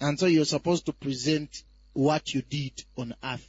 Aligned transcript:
And 0.00 0.18
so 0.18 0.26
you're 0.26 0.44
supposed 0.44 0.86
to 0.86 0.92
present 0.92 1.64
what 1.92 2.32
you 2.32 2.42
did 2.42 2.84
on 2.96 3.14
earth. 3.22 3.48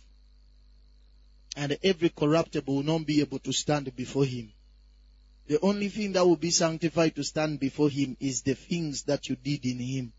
And 1.56 1.78
every 1.84 2.10
corruptible 2.10 2.76
will 2.78 2.84
not 2.84 3.06
be 3.06 3.22
able 3.22 3.40
to 3.40 3.52
stand 3.52 3.96
before 3.96 4.26
him. 4.26 4.52
The 5.48 5.60
only 5.62 5.90
thing 5.90 6.14
that 6.14 6.26
will 6.26 6.36
be 6.36 6.52
sanctified 6.52 7.16
to 7.16 7.24
stand 7.24 7.60
before 7.60 7.90
him 7.90 8.16
is 8.20 8.42
the 8.42 8.54
things 8.54 9.04
that 9.04 9.30
you 9.30 9.36
did 9.36 9.66
in 9.66 9.80
him. 9.80 10.14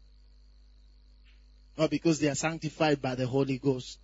Not 1.78 1.90
because 1.90 2.18
they 2.18 2.28
are 2.28 2.34
sanctified 2.34 3.00
by 3.00 3.14
the 3.14 3.26
Holy 3.26 3.58
Ghost. 3.58 3.98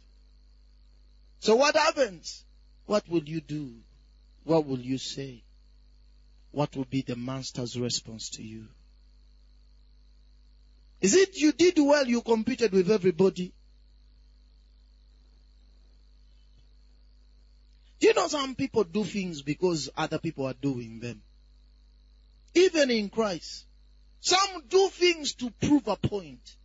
So 1.41 1.57
what 1.57 1.77
happens? 1.77 2.45
What 2.87 3.09
will 3.09 3.25
you 3.25 3.41
do? 3.41 3.75
What 4.45 4.67
will 4.67 4.79
you 4.79 4.99
say? 4.99 5.43
What 6.53 6.75
will 6.77 6.85
be 6.85 7.03
the 7.03 7.17
master's 7.17 7.79
response 7.79 8.31
to 8.31 8.43
you? 8.43 8.69
Is 11.01 11.15
it 11.15 11.37
you 11.37 11.53
did 11.53 11.79
well, 11.79 12.07
you 12.07 12.23
competed 12.23 12.73
with 12.73 12.91
everybody? 12.91 13.53
Do 17.99 18.07
you 18.09 18.15
know 18.15 18.29
some 18.29 18.55
people 18.55 18.85
do 18.85 19.05
things 19.05 19.43
because 19.43 19.91
other 19.97 20.19
people 20.19 20.47
are 20.47 20.55
doing 20.55 21.01
them? 21.01 21.23
Even 22.55 22.91
in 22.91 23.09
Christ. 23.09 23.67
Some 24.21 24.63
do 24.69 24.89
things 24.89 25.35
to 25.35 25.51
prove 25.51 25.87
a 25.89 25.97
point. 25.97 26.57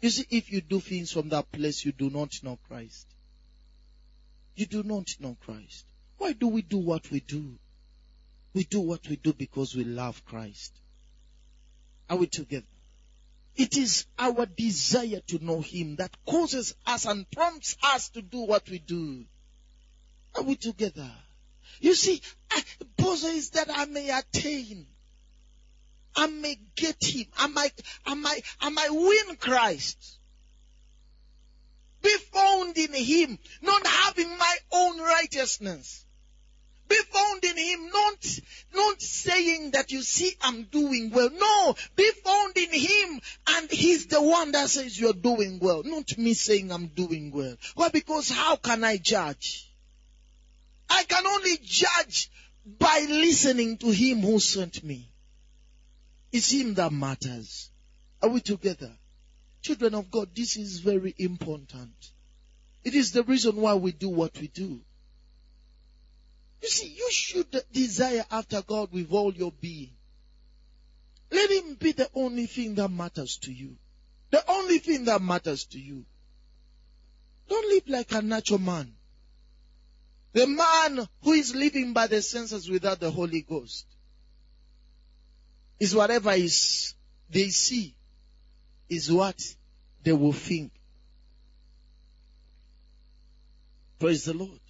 You 0.00 0.10
see, 0.10 0.26
if 0.30 0.52
you 0.52 0.60
do 0.60 0.80
things 0.80 1.12
from 1.12 1.28
that 1.30 1.50
place, 1.50 1.84
you 1.84 1.92
do 1.92 2.10
not 2.10 2.32
know 2.42 2.58
Christ. 2.68 3.06
You 4.54 4.66
do 4.66 4.82
not 4.82 5.08
know 5.20 5.36
Christ. 5.44 5.84
Why 6.18 6.32
do 6.32 6.48
we 6.48 6.62
do 6.62 6.78
what 6.78 7.10
we 7.10 7.20
do? 7.20 7.58
We 8.54 8.64
do 8.64 8.80
what 8.80 9.06
we 9.08 9.16
do 9.16 9.32
because 9.32 9.74
we 9.74 9.84
love 9.84 10.24
Christ. 10.24 10.72
Are 12.08 12.16
we 12.16 12.26
together? 12.26 12.64
It 13.56 13.76
is 13.76 14.04
our 14.18 14.46
desire 14.46 15.20
to 15.28 15.44
know 15.44 15.60
Him 15.60 15.96
that 15.96 16.14
causes 16.26 16.74
us 16.86 17.06
and 17.06 17.30
prompts 17.30 17.76
us 17.82 18.10
to 18.10 18.22
do 18.22 18.40
what 18.40 18.68
we 18.68 18.78
do. 18.78 19.24
Are 20.34 20.42
we 20.42 20.56
together? 20.56 21.10
You 21.80 21.94
see, 21.94 22.20
I, 22.50 22.62
Paul 22.96 23.16
says 23.16 23.50
that 23.50 23.68
I 23.70 23.86
may 23.86 24.10
attain. 24.10 24.86
I 26.14 26.26
may 26.26 26.58
get 26.74 27.04
him. 27.04 27.26
I 27.36 27.46
might, 27.46 27.82
I 28.06 28.14
might, 28.14 28.42
I 28.60 28.70
might 28.70 28.90
win 28.90 29.36
Christ. 29.36 30.18
Be 32.02 32.16
found 32.32 32.78
in 32.78 32.94
him, 32.94 33.38
not 33.60 33.86
having 33.86 34.38
my 34.38 34.56
own 34.72 34.98
righteousness. 34.98 36.05
Be 36.88 36.96
found 37.10 37.44
in 37.44 37.56
him, 37.56 37.90
not, 37.92 38.40
not 38.74 39.02
saying 39.02 39.72
that 39.72 39.90
you 39.90 40.02
see 40.02 40.32
I'm 40.40 40.64
doing 40.64 41.10
well. 41.10 41.30
No, 41.30 41.74
be 41.96 42.10
found 42.24 42.56
in 42.56 42.72
him 42.72 43.20
and 43.48 43.70
he's 43.70 44.06
the 44.06 44.22
one 44.22 44.52
that 44.52 44.70
says 44.70 44.98
you're 44.98 45.12
doing 45.12 45.58
well, 45.60 45.82
not 45.84 46.16
me 46.16 46.34
saying 46.34 46.70
I'm 46.70 46.88
doing 46.88 47.32
well. 47.32 47.56
Why? 47.74 47.88
Because 47.88 48.30
how 48.30 48.56
can 48.56 48.84
I 48.84 48.98
judge? 48.98 49.72
I 50.88 51.04
can 51.04 51.26
only 51.26 51.58
judge 51.62 52.30
by 52.78 53.06
listening 53.08 53.78
to 53.78 53.90
him 53.90 54.20
who 54.20 54.38
sent 54.38 54.82
me. 54.84 55.10
It's 56.32 56.50
him 56.50 56.74
that 56.74 56.92
matters. 56.92 57.70
Are 58.22 58.28
we 58.28 58.40
together? 58.40 58.92
Children 59.62 59.94
of 59.94 60.10
God, 60.10 60.28
this 60.34 60.56
is 60.56 60.78
very 60.80 61.14
important. 61.18 61.94
It 62.84 62.94
is 62.94 63.12
the 63.12 63.24
reason 63.24 63.56
why 63.56 63.74
we 63.74 63.92
do 63.92 64.08
what 64.08 64.38
we 64.38 64.48
do. 64.48 64.80
You 66.62 66.68
see, 66.68 66.88
you 66.88 67.08
should 67.12 67.64
desire 67.72 68.24
after 68.30 68.62
God 68.62 68.92
with 68.92 69.12
all 69.12 69.32
your 69.34 69.52
being. 69.52 69.90
Let 71.30 71.50
Him 71.50 71.74
be 71.74 71.92
the 71.92 72.08
only 72.14 72.46
thing 72.46 72.74
that 72.76 72.90
matters 72.90 73.36
to 73.42 73.52
you. 73.52 73.76
The 74.30 74.42
only 74.50 74.78
thing 74.78 75.04
that 75.04 75.22
matters 75.22 75.64
to 75.66 75.78
you. 75.78 76.04
Don't 77.48 77.68
live 77.68 77.88
like 77.88 78.12
a 78.12 78.22
natural 78.22 78.58
man. 78.58 78.92
The 80.32 80.46
man 80.46 81.08
who 81.22 81.32
is 81.32 81.54
living 81.54 81.92
by 81.92 82.08
the 82.08 82.20
senses 82.20 82.68
without 82.68 83.00
the 83.00 83.10
Holy 83.10 83.42
Ghost 83.42 83.86
is 85.78 85.94
whatever 85.94 86.32
is 86.32 86.94
they 87.30 87.48
see 87.48 87.94
is 88.88 89.10
what 89.10 89.40
they 90.02 90.12
will 90.12 90.32
think. 90.32 90.72
Praise 93.98 94.24
the 94.24 94.34
Lord. 94.34 94.60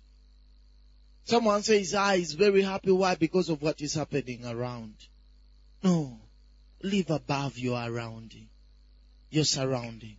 Someone 1.26 1.64
says, 1.64 1.92
ah, 1.92 2.12
he's 2.12 2.34
very 2.34 2.62
happy. 2.62 2.92
Why? 2.92 3.16
Because 3.16 3.48
of 3.48 3.60
what 3.60 3.80
is 3.80 3.94
happening 3.94 4.46
around. 4.46 4.94
No. 5.82 6.20
Live 6.82 7.10
above 7.10 7.58
your 7.58 7.84
surrounding. 7.84 8.48
Your 9.30 9.44
surrounding. 9.44 10.18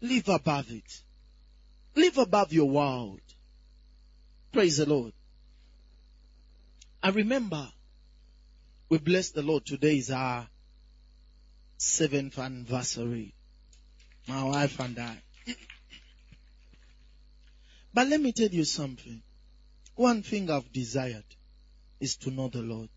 Live 0.00 0.28
above 0.28 0.68
it. 0.72 1.02
Live 1.94 2.18
above 2.18 2.52
your 2.52 2.68
world. 2.68 3.20
Praise 4.50 4.78
the 4.78 4.86
Lord. 4.86 5.12
I 7.00 7.10
remember 7.10 7.68
we 8.88 8.98
bless 8.98 9.30
the 9.30 9.42
Lord. 9.42 9.64
Today 9.64 9.98
is 9.98 10.10
our 10.10 10.48
seventh 11.76 12.36
anniversary. 12.40 13.34
My 14.26 14.42
wife 14.42 14.80
and 14.80 14.98
I. 14.98 15.16
But 17.94 18.08
let 18.08 18.20
me 18.20 18.32
tell 18.32 18.48
you 18.48 18.64
something. 18.64 19.22
One 20.00 20.22
thing 20.22 20.50
I've 20.50 20.72
desired 20.72 21.26
is 22.00 22.16
to 22.22 22.30
know 22.30 22.48
the 22.48 22.62
Lord. 22.62 22.88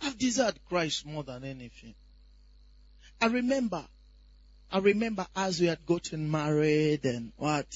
I've 0.00 0.16
desired 0.16 0.58
Christ 0.70 1.04
more 1.04 1.22
than 1.22 1.44
anything. 1.44 1.94
I 3.20 3.26
remember, 3.26 3.84
I 4.72 4.78
remember 4.78 5.26
as 5.36 5.60
we 5.60 5.66
had 5.66 5.84
gotten 5.84 6.30
married 6.30 7.04
and 7.04 7.34
what, 7.36 7.66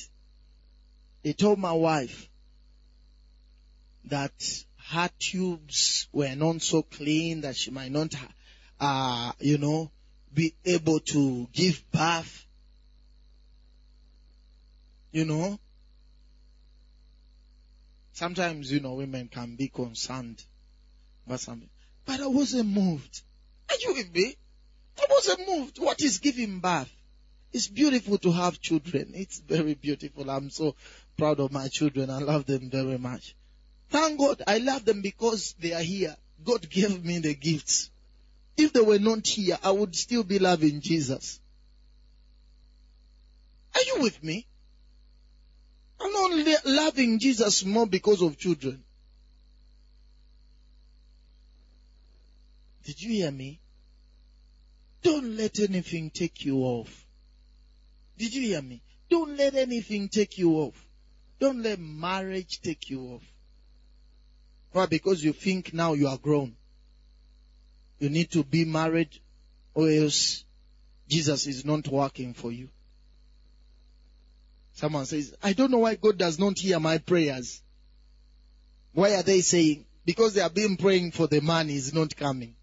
he 1.23 1.35
told 1.35 1.59
my 1.59 1.75
wife 1.75 2.31
that 4.07 4.65
her 4.87 5.11
tubes 5.19 6.09
were 6.11 6.35
not 6.35 6.63
so 6.63 6.81
clean 6.81 7.43
that 7.43 7.55
she 7.55 7.71
might 7.71 7.93
not, 7.93 8.15
uh, 8.81 9.33
you 9.41 9.59
know, 9.59 9.91
be 10.33 10.55
able 10.65 11.01
to 11.01 11.47
give 11.53 11.85
birth. 11.93 12.47
You 15.13 15.27
know, 15.27 15.61
sometimes, 18.19 18.73
you 18.73 18.81
know, 18.81 18.95
women 18.95 19.29
can 19.29 19.55
be 19.55 19.69
concerned 19.69 20.43
about 21.25 21.39
something. 21.39 21.71
But 22.05 22.21
I 22.21 22.27
wasn't 22.27 22.69
moved. 22.69 23.23
Are 23.71 23.77
you 23.81 23.95
with 23.95 24.13
me? 24.13 24.35
I 24.99 25.07
wasn't 25.09 25.47
moved. 25.49 25.79
What 25.79 26.03
is 26.03 26.19
giving 26.19 26.59
birth? 26.59 26.93
It's 27.53 27.69
beautiful 27.69 28.19
to 28.19 28.33
have 28.33 28.61
children. 28.61 29.13
It's 29.15 29.39
very 29.39 29.75
beautiful. 29.75 30.29
I'm 30.29 30.51
so 30.51 30.75
proud 31.17 31.39
of 31.39 31.53
my 31.53 31.69
children. 31.69 32.11
I 32.11 32.19
love 32.19 32.45
them 32.45 32.71
very 32.71 32.99
much. 32.99 33.37
Thank 33.89 34.19
God 34.19 34.43
I 34.47 34.59
love 34.59 34.85
them 34.85 35.01
because 35.01 35.55
they 35.61 35.73
are 35.73 35.83
here. 35.83 36.17
God 36.45 36.69
gave 36.69 37.05
me 37.05 37.21
the 37.21 37.35
gifts. 37.35 37.91
If 38.57 38.73
they 38.73 38.81
were 38.81 38.99
not 38.99 39.27
here, 39.29 39.59
I 39.63 39.71
would 39.71 39.95
still 39.95 40.25
be 40.25 40.41
loving 40.41 40.81
Jesus. 40.81 41.41
Are 43.77 43.83
you 43.87 44.03
with 44.03 44.23
me? 44.25 44.49
Loving 46.65 47.19
Jesus 47.19 47.65
more 47.65 47.87
because 47.87 48.23
of 48.23 48.39
children. 48.39 48.83
Did 52.85 53.03
you 53.03 53.11
hear 53.11 53.31
me? 53.31 53.61
Don't 55.03 55.37
let 55.37 55.59
anything 55.61 56.11
take 56.11 56.45
you 56.45 56.59
off. 56.59 57.07
Did 58.17 58.35
you 58.35 58.43
hear 58.49 58.63
me? 58.63 58.83
Don't 59.09 59.37
let 59.37 59.55
anything 59.55 60.09
take 60.09 60.39
you 60.39 60.53
off. 60.55 60.89
Don't 61.39 61.63
let 61.63 61.79
marriage 61.79 62.61
take 62.61 62.91
you 62.91 63.01
off. 63.15 63.23
Why? 64.73 64.87
Because 64.87 65.23
you 65.23 65.33
think 65.33 65.73
now 65.73 65.95
you 65.95 66.09
are 66.09 66.19
grown. 66.19 66.57
You 67.99 68.11
need 68.11 68.31
to 68.33 68.45
be 68.45 68.65
married 68.65 69.11
or 69.75 69.89
else 69.89 70.45
Jesus 71.09 71.47
is 71.47 71.65
not 71.65 71.89
working 71.89 72.35
for 72.35 72.53
you. 72.53 72.69
Someone 74.79 75.07
says, 75.07 75.35
I 75.43 75.55
don't 75.55 75.73
know 75.73 75.79
why 75.79 75.97
God 75.97 76.19
does 76.19 76.39
not 76.39 76.57
hear 76.57 76.79
my 76.79 76.99
prayers. 76.99 77.61
Why 78.93 79.17
are 79.17 79.25
they 79.25 79.41
saying? 79.41 79.87
Because 80.05 80.35
they 80.35 80.41
have 80.41 80.55
been 80.55 80.77
praying 80.77 81.11
for 81.11 81.27
the 81.27 81.41
man 81.41 81.69
is 81.69 81.93
not 81.93 82.15
coming. 82.15 82.55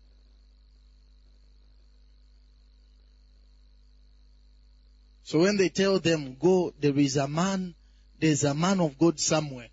So 5.24 5.40
when 5.40 5.58
they 5.58 5.68
tell 5.68 6.00
them, 6.00 6.38
go, 6.40 6.74
there 6.80 6.98
is 6.98 7.18
a 7.18 7.28
man, 7.28 7.76
there's 8.18 8.46
a 8.46 8.54
man 8.54 8.80
of 8.80 8.98
God 8.98 9.20
somewhere. 9.20 9.68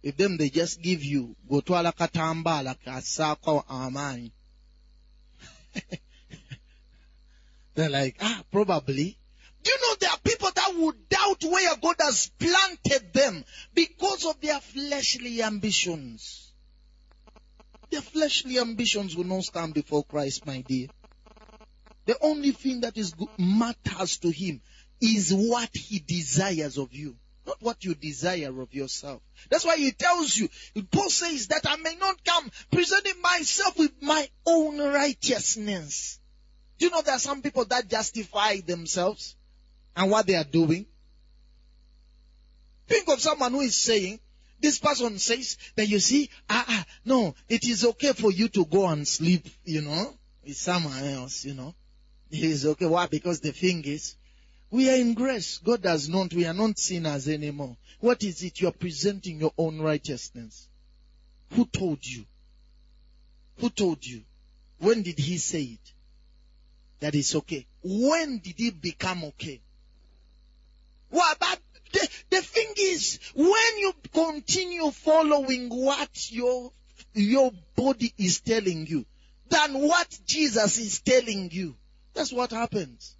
If 0.00 0.16
them 0.16 0.36
they 0.36 0.48
just 0.48 0.80
give 0.80 1.02
you, 1.02 1.34
go 1.50 1.60
to 1.60 1.72
katambala 1.72 2.76
kasako 2.86 3.68
amani. 3.68 4.32
They're 7.74 7.90
like, 7.90 8.18
ah, 8.20 8.44
probably. 8.52 9.18
Do 9.62 9.70
you 9.70 9.78
know 9.80 9.96
there 10.00 10.10
are 10.10 10.18
people 10.18 10.50
that 10.54 10.61
would 10.78 11.08
doubt 11.08 11.44
where 11.44 11.76
God 11.76 11.96
has 12.00 12.30
planted 12.38 13.12
them 13.12 13.44
because 13.74 14.24
of 14.26 14.40
their 14.40 14.60
fleshly 14.60 15.42
ambitions? 15.42 16.52
Their 17.90 18.00
fleshly 18.00 18.58
ambitions 18.58 19.16
will 19.16 19.24
not 19.24 19.44
stand 19.44 19.74
before 19.74 20.04
Christ, 20.04 20.46
my 20.46 20.62
dear. 20.62 20.88
The 22.06 22.16
only 22.20 22.52
thing 22.52 22.80
that 22.80 22.96
is 22.96 23.14
matters 23.38 24.18
to 24.18 24.30
him 24.30 24.60
is 25.00 25.32
what 25.32 25.70
he 25.74 25.98
desires 25.98 26.78
of 26.78 26.92
you, 26.92 27.16
not 27.46 27.60
what 27.60 27.84
you 27.84 27.94
desire 27.94 28.60
of 28.60 28.72
yourself. 28.72 29.22
That's 29.50 29.64
why 29.64 29.76
he 29.76 29.92
tells 29.92 30.36
you, 30.36 30.48
Paul 30.90 31.10
says 31.10 31.48
that 31.48 31.66
I 31.68 31.76
may 31.76 31.94
not 31.96 32.24
come 32.24 32.50
presenting 32.70 33.20
myself 33.20 33.78
with 33.78 33.92
my 34.00 34.28
own 34.46 34.78
righteousness. 34.78 36.18
Do 36.78 36.86
you 36.86 36.90
know 36.92 37.02
there 37.02 37.14
are 37.14 37.20
some 37.20 37.42
people 37.42 37.64
that 37.66 37.88
justify 37.88 38.56
themselves 38.60 39.36
and 39.96 40.10
what 40.10 40.26
they 40.26 40.34
are 40.34 40.44
doing? 40.44 40.86
Think 42.86 43.08
of 43.08 43.20
someone 43.20 43.52
who 43.52 43.60
is 43.60 43.76
saying, 43.76 44.20
this 44.60 44.78
person 44.78 45.18
says 45.18 45.58
that 45.74 45.88
you 45.88 45.98
see, 45.98 46.30
ah, 46.48 46.64
ah, 46.68 46.84
no, 47.04 47.34
it 47.48 47.64
is 47.64 47.84
okay 47.84 48.12
for 48.12 48.30
you 48.30 48.48
to 48.48 48.64
go 48.64 48.86
and 48.86 49.06
sleep, 49.06 49.48
you 49.64 49.82
know, 49.82 50.14
with 50.46 50.56
someone 50.56 51.04
else, 51.04 51.44
you 51.44 51.54
know. 51.54 51.74
It 52.30 52.44
is 52.44 52.64
okay. 52.66 52.86
Why? 52.86 53.06
Because 53.06 53.40
the 53.40 53.52
thing 53.52 53.84
is, 53.84 54.14
we 54.70 54.88
are 54.88 54.96
in 54.96 55.14
grace. 55.14 55.58
God 55.58 55.82
does 55.82 56.08
not, 56.08 56.32
we 56.32 56.46
are 56.46 56.54
not 56.54 56.78
sinners 56.78 57.28
anymore. 57.28 57.76
What 58.00 58.22
is 58.22 58.42
it? 58.42 58.60
You're 58.60 58.72
presenting 58.72 59.40
your 59.40 59.52
own 59.58 59.80
righteousness. 59.80 60.68
Who 61.50 61.66
told 61.66 62.06
you? 62.06 62.24
Who 63.58 63.68
told 63.68 64.06
you? 64.06 64.22
When 64.78 65.02
did 65.02 65.18
he 65.18 65.38
say 65.38 65.62
it? 65.62 65.92
That 67.00 67.14
it's 67.14 67.34
okay. 67.34 67.66
When 67.82 68.38
did 68.38 68.60
it 68.60 68.80
become 68.80 69.24
okay? 69.24 69.60
What 71.12 71.36
about 71.36 71.58
the, 71.92 72.08
the 72.30 72.40
thing 72.40 72.72
is, 72.78 73.18
when 73.34 73.78
you 73.78 73.92
continue 74.14 74.90
following 74.90 75.68
what 75.68 76.32
your, 76.32 76.72
your 77.12 77.52
body 77.76 78.14
is 78.16 78.40
telling 78.40 78.86
you, 78.86 79.04
than 79.50 79.74
what 79.74 80.18
Jesus 80.26 80.78
is 80.78 81.02
telling 81.02 81.50
you, 81.52 81.76
that's 82.14 82.32
what 82.32 82.50
happens. 82.50 83.14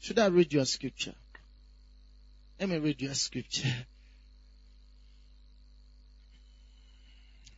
Should 0.00 0.18
I 0.18 0.26
read 0.28 0.54
your 0.54 0.64
scripture? 0.64 1.14
Let 2.58 2.70
me 2.70 2.78
read 2.78 3.02
your 3.02 3.12
scripture. 3.12 3.68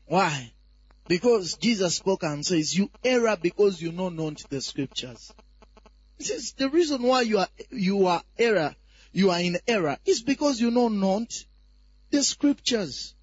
Why? 0.06 0.52
Because 1.06 1.54
Jesus 1.54 1.94
spoke 1.94 2.24
and 2.24 2.44
says, 2.44 2.76
you 2.76 2.90
err 3.04 3.36
because 3.36 3.80
you 3.80 3.92
know 3.92 4.08
not 4.08 4.42
the 4.50 4.60
scriptures. 4.60 5.32
He 6.18 6.38
the 6.56 6.68
reason 6.70 7.02
why 7.02 7.22
you 7.22 7.38
are, 7.38 7.48
you 7.70 8.06
are 8.06 8.22
error, 8.38 8.74
you 9.12 9.30
are 9.30 9.40
in 9.40 9.58
error 9.66 9.98
is 10.04 10.22
because 10.22 10.60
you 10.60 10.70
know 10.70 10.88
not 10.88 11.44
the 12.10 12.22
scriptures. 12.22 13.14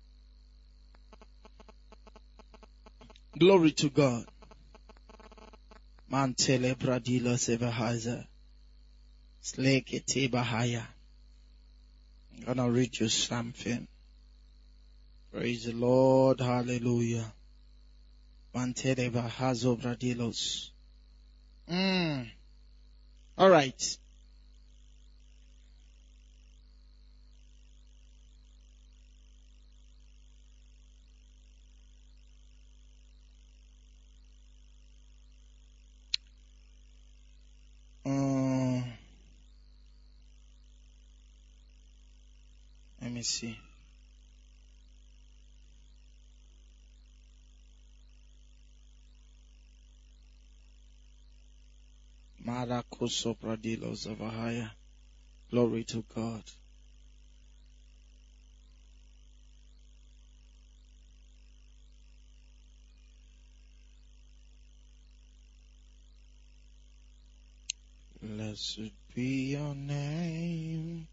Glory 3.38 3.72
to 3.72 3.90
God. 3.90 4.26
Mantele 6.12 6.76
bradila 6.76 7.38
sevahaza. 7.38 8.28
Slekete 9.42 10.30
bahaya. 10.30 10.86
I'm 12.36 12.44
gonna 12.44 12.70
read 12.70 13.00
you 13.00 13.08
something. 13.08 13.88
Praise 15.32 15.66
the 15.66 15.72
Lord. 15.72 16.42
Hallelujah. 16.42 17.32
Mantele 18.54 19.10
bahazo 19.10 19.80
bradilos. 19.80 20.72
Mm. 21.70 22.30
All 23.42 23.50
right. 23.50 23.98
Uh, 38.06 38.82
let 43.02 43.12
me 43.12 43.24
see. 43.24 43.58
Glory 55.50 55.84
to 55.86 56.04
God. 56.16 56.44
Blessed 68.22 68.92
be 69.16 69.54
your 69.54 69.74
name. 69.74 71.08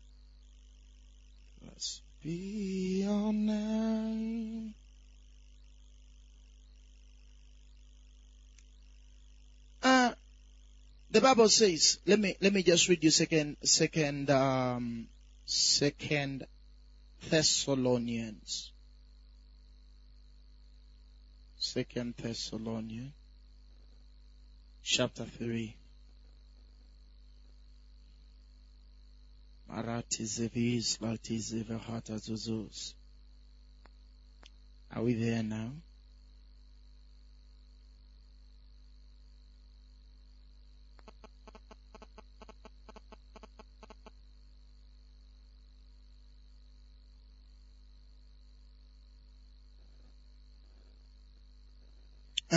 Blessed 1.63 2.03
be 2.23 3.05
your 3.05 3.33
name. 3.33 4.75
Uh, 9.83 10.13
the 11.11 11.21
Bible 11.21 11.49
says, 11.49 11.99
let 12.07 12.19
me, 12.19 12.37
let 12.41 12.53
me 12.53 12.63
just 12.63 12.89
read 12.89 13.03
you 13.03 13.11
second, 13.11 13.57
second, 13.63 14.31
um, 14.31 15.09
second 15.45 16.47
Thessalonians. 17.31 18.73
Second 21.57 22.15
Thessalonians, 22.17 23.13
chapter 24.83 25.25
3. 25.25 25.75
Marati 29.71 30.25
Zevis 30.25 30.99
Lati 30.99 31.39
Zevahata 31.39 32.19
Zuzuz. 32.19 32.95
Are 34.95 35.03
we 35.03 35.15
there 35.15 35.43
now? 35.43 35.73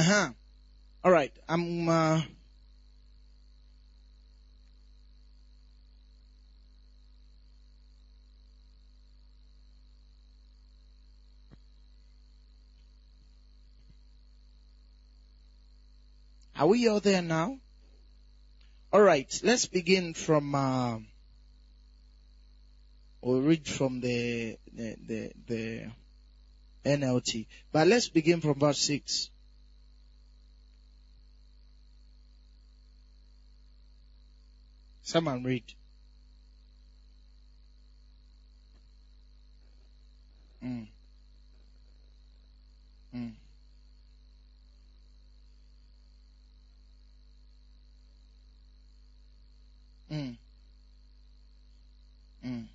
Uh 0.02 0.04
huh. 0.04 0.30
All 1.04 1.12
right. 1.12 1.32
I'm. 1.48 1.88
Uh, 1.88 2.22
Are 16.56 16.66
we 16.66 16.88
all 16.88 17.00
there 17.00 17.22
now? 17.22 17.60
All 18.92 19.02
right. 19.02 19.32
Let's 19.44 19.68
begin 19.68 20.16
from. 20.16 20.56
Uh, 20.56 20.98
we'll 23.22 23.42
read 23.42 23.68
from 23.68 24.00
the 24.02 24.58
the 24.74 24.96
the, 25.06 25.32
the 25.46 25.92
NLT, 26.84 27.46
but 27.72 27.88
let's 27.88 28.10
begin 28.10 28.42
from 28.42 28.60
verse 28.60 28.80
six. 28.80 29.31
Someone 35.04 35.44
read. 35.44 35.64
Mm. 40.64 40.88
Mm. 43.16 43.32
Mm. 50.12 50.38
Mm. 52.46 52.68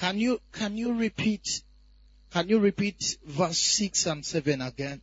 Can 0.00 0.18
you 0.18 0.40
can 0.52 0.76
you 0.76 0.94
repeat 0.94 1.62
can 2.32 2.48
you 2.48 2.58
repeat 2.58 3.18
verse 3.24 3.58
6 3.58 4.06
and 4.06 4.24
7 4.24 4.60
again? 4.60 5.02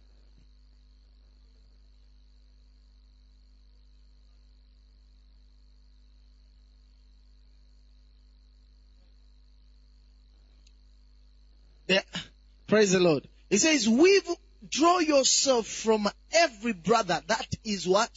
Praise 12.68 12.92
the 12.92 13.00
Lord. 13.00 13.27
He 13.50 13.58
says, 13.58 13.88
withdraw 13.88 15.00
yourself 15.00 15.68
from 15.68 16.08
every 16.34 16.74
brother. 16.74 17.22
That 17.27 17.48
is 17.63 17.88
what? 17.88 18.10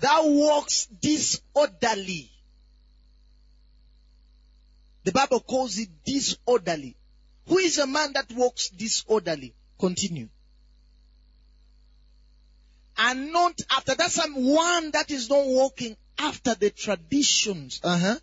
That 0.00 0.20
walks 0.24 0.86
disorderly. 0.86 2.31
The 5.04 5.12
Bible 5.12 5.40
calls 5.40 5.78
it 5.78 5.88
disorderly. 6.04 6.96
Who 7.48 7.58
is 7.58 7.78
a 7.78 7.86
man 7.86 8.12
that 8.12 8.30
walks 8.32 8.68
disorderly? 8.70 9.54
Continue. 9.78 10.28
And 12.96 13.32
not 13.32 13.58
after. 13.70 13.94
That's 13.94 14.18
one 14.28 14.90
that 14.92 15.10
is 15.10 15.28
not 15.28 15.44
walking 15.46 15.96
after 16.18 16.54
the 16.54 16.70
traditions. 16.70 17.80
Uh-huh. 17.82 18.16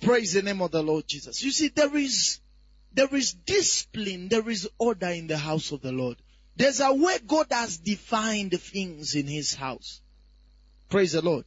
Praise 0.00 0.34
the 0.34 0.42
name 0.42 0.60
of 0.62 0.70
the 0.70 0.82
Lord 0.82 1.08
Jesus. 1.08 1.42
You 1.42 1.50
see, 1.50 1.68
there 1.68 1.96
is, 1.96 2.38
there 2.96 3.14
is 3.14 3.34
discipline, 3.34 4.28
there 4.28 4.48
is 4.48 4.68
order 4.78 5.08
in 5.08 5.26
the 5.26 5.36
house 5.36 5.70
of 5.70 5.82
the 5.82 5.92
Lord. 5.92 6.16
There's 6.56 6.80
a 6.80 6.94
way 6.94 7.18
God 7.24 7.48
has 7.50 7.76
defined 7.76 8.58
things 8.58 9.14
in 9.14 9.26
His 9.26 9.54
house. 9.54 10.00
Praise 10.88 11.12
the 11.12 11.20
Lord. 11.20 11.44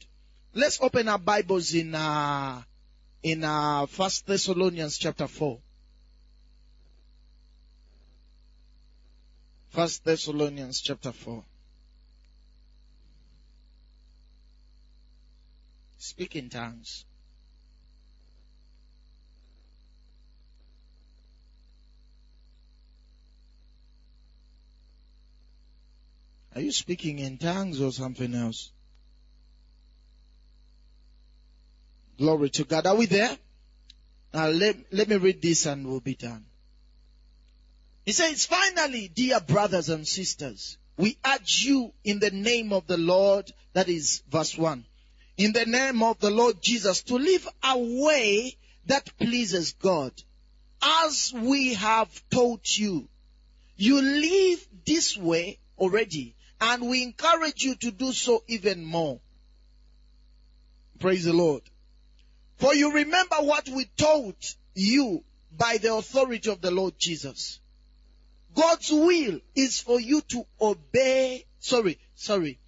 Let's 0.53 0.79
open 0.79 1.07
our 1.07 1.17
Bibles 1.17 1.73
in, 1.73 1.95
uh, 1.95 2.61
in, 3.23 3.43
uh, 3.43 3.87
First 3.87 4.27
Thessalonians 4.27 4.99
chapter 4.99 5.27
4. 5.27 5.59
First 9.69 10.05
Thessalonians 10.05 10.81
chapter 10.81 11.11
4. 11.11 11.43
Speak 15.97 16.35
in 16.35 16.49
tongues. 16.49 17.05
Are 26.55 26.61
you 26.61 26.71
speaking 26.71 27.19
in 27.19 27.37
tongues 27.37 27.79
or 27.79 27.91
something 27.91 28.33
else? 28.33 28.71
Glory 32.17 32.49
to 32.49 32.63
God. 32.63 32.87
Are 32.87 32.95
we 32.95 33.05
there? 33.05 33.37
Now 34.33 34.47
let, 34.47 34.75
let 34.91 35.07
me 35.07 35.15
read 35.17 35.41
this 35.41 35.65
and 35.65 35.87
we'll 35.87 35.99
be 35.99 36.15
done. 36.15 36.45
He 38.05 38.11
says, 38.11 38.45
finally, 38.45 39.07
dear 39.07 39.39
brothers 39.39 39.89
and 39.89 40.07
sisters, 40.07 40.77
we 40.97 41.17
urge 41.25 41.63
you 41.63 41.93
in 42.03 42.19
the 42.19 42.31
name 42.31 42.73
of 42.73 42.87
the 42.87 42.97
Lord, 42.97 43.51
that 43.73 43.87
is 43.87 44.23
verse 44.29 44.57
1, 44.57 44.85
in 45.37 45.53
the 45.53 45.65
name 45.65 46.03
of 46.03 46.19
the 46.19 46.31
Lord 46.31 46.61
Jesus 46.61 47.03
to 47.03 47.15
live 47.15 47.47
a 47.63 47.77
way 47.77 48.57
that 48.87 49.17
pleases 49.17 49.73
God. 49.73 50.11
As 50.81 51.31
we 51.33 51.75
have 51.75 52.09
taught 52.29 52.77
you, 52.77 53.07
you 53.77 54.01
live 54.01 54.67
this 54.85 55.15
way 55.15 55.59
already 55.77 56.35
and 56.61 56.89
we 56.89 57.03
encourage 57.03 57.63
you 57.63 57.75
to 57.75 57.91
do 57.91 58.11
so 58.11 58.43
even 58.47 58.83
more. 58.83 59.19
Praise 60.99 61.25
the 61.25 61.33
Lord. 61.33 61.61
For 62.57 62.73
you 62.73 62.91
remember 62.91 63.37
what 63.37 63.69
we 63.69 63.85
taught 63.97 64.55
you 64.75 65.23
by 65.57 65.77
the 65.77 65.93
authority 65.93 66.49
of 66.51 66.61
the 66.61 66.71
Lord 66.71 66.95
Jesus. 66.97 67.59
God's 68.53 68.91
will 68.91 69.39
is 69.55 69.79
for 69.79 69.99
you 69.99 70.21
to 70.21 70.45
obey, 70.59 71.45
sorry, 71.59 71.99
sorry. 72.15 72.59